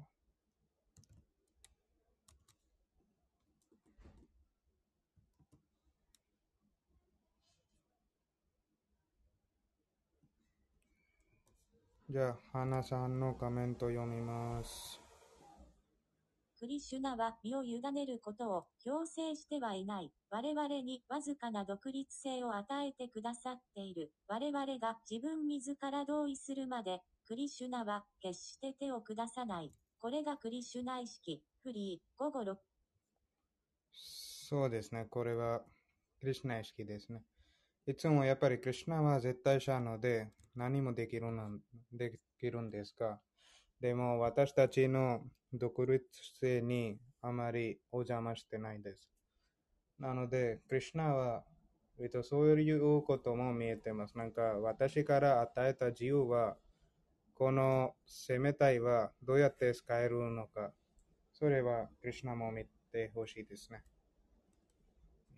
[12.09, 15.01] じゃあ、花さんのコメント読みます。
[16.61, 20.13] クリシュナは身を委ねることを強制してはいない。
[20.31, 24.13] 我々にわずかな独立性を与えてくださっている。
[24.29, 29.73] 我々が自分自ら同意するまで、クリシュナは決して手を下さない。
[29.99, 31.43] これがクリシュナ意識。
[31.63, 32.57] フリー、午後6
[33.93, 35.07] そうですね。
[35.09, 35.61] これは
[36.21, 37.23] クリシュナ意識ですね。
[37.87, 41.59] いつもやっぱりクリシュナは絶対者なので何もできるの
[41.93, 43.19] できるんですが、
[43.81, 45.23] でも私たちの
[45.53, 46.05] 独立
[46.41, 49.09] 性にあまりお邪魔してないです。
[49.99, 51.45] なので、クリシュナは、
[52.01, 54.19] えっと、そういうことも見えてます。
[54.19, 56.57] なんか私から与えた自由は、
[57.35, 60.73] この生命体はどうやって使えるのか、
[61.33, 63.83] それはクリシュナも見てほしいですね。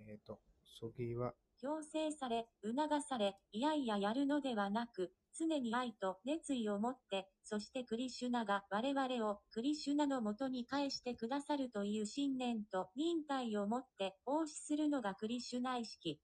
[0.07, 0.39] えっ、と、
[0.79, 16.21] 次は強制され、促され、いやいややるのではなく、常に愛と熱意を持って、そしてクリシュナが我々をクリシュナのもとに返してくださるという信念と忍耐を持って奉仕するのがクリシュナ意識。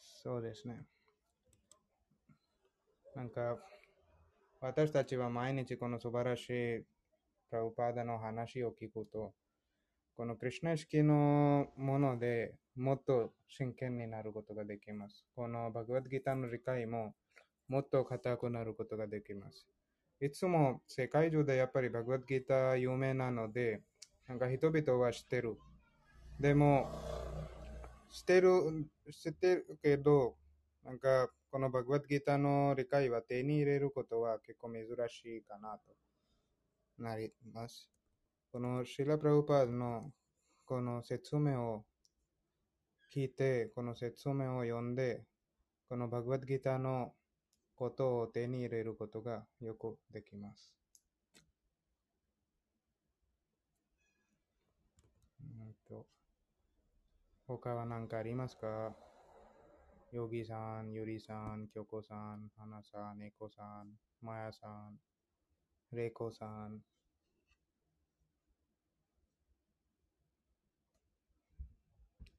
[0.00, 0.86] そうですね。
[3.14, 3.58] なんか、
[4.62, 6.84] 私たちは毎日この素晴らしい
[7.50, 9.34] プラウパーダの話を聞くと、
[10.16, 15.26] このクリュナ意識のものでもっと真剣になることができます。
[15.34, 17.12] このバグワッドギターの理解も
[17.66, 19.66] もっと固くなることができます。
[20.20, 23.82] いつも世界中でやっぱりバグワッドギター有名なので、
[24.28, 25.56] なんか人々は知ってる。
[26.38, 26.88] でも、
[28.12, 28.50] 知ってる、
[29.10, 30.36] 知ってるけど、
[30.84, 35.94] なんかこのバグワッドギターの理解は手に入れることは結構珍しいかなと
[36.98, 37.90] なります。
[38.50, 40.10] このシラ・プラウパードの
[40.64, 41.84] この説明を
[43.14, 45.26] 聞いて、この説明を読んで、
[45.90, 47.12] このバグワッドギターの
[47.76, 50.74] ことを手に入れることがよくできます。
[55.42, 56.06] うんと
[57.46, 59.11] 他は何かありますか？
[60.12, 63.88] ヨギさん、ユリさん、キョコさん、ハナさん、ネコさん、
[64.20, 64.98] マヤさん、
[65.96, 66.80] レイコさん。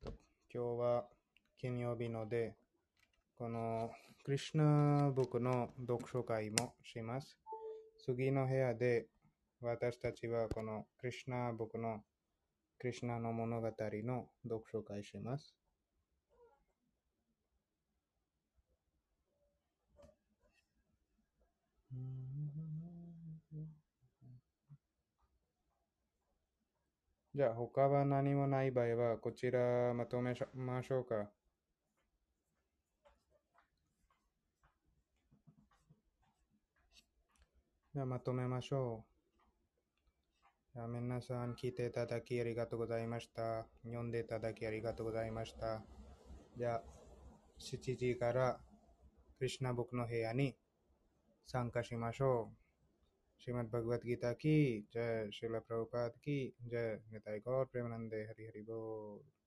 [0.06, 0.14] 今
[0.54, 1.06] 日は
[1.58, 2.54] 金曜日ので、
[3.40, 3.90] この
[4.24, 7.40] クリシュナブクの読書会もします。
[8.06, 9.08] 次の部屋で
[9.62, 12.04] 私たちはこのクリシュナブクの
[12.78, 15.63] クリシュナの物語の読書会します。
[27.36, 31.32] じゃあ、他は何もない場合は、こちらまとめましょうか。
[37.92, 39.14] じゃあ、まとめましょう。
[40.76, 43.66] じゃあ、皆さん聞いていただきありがとうございました。
[43.84, 45.82] 読んでいただきありがとうございました。
[46.56, 46.84] じゃあ、
[47.60, 48.60] 7時から
[49.40, 50.56] クリシュナブックの部屋に
[51.48, 52.63] 参加しましょう。
[53.44, 59.43] श्रीमद् भगवत गीता की। जय श्रील प्रभुपाद की। जय निताई गौर। प्रेमानंदे हरि हरि बोल।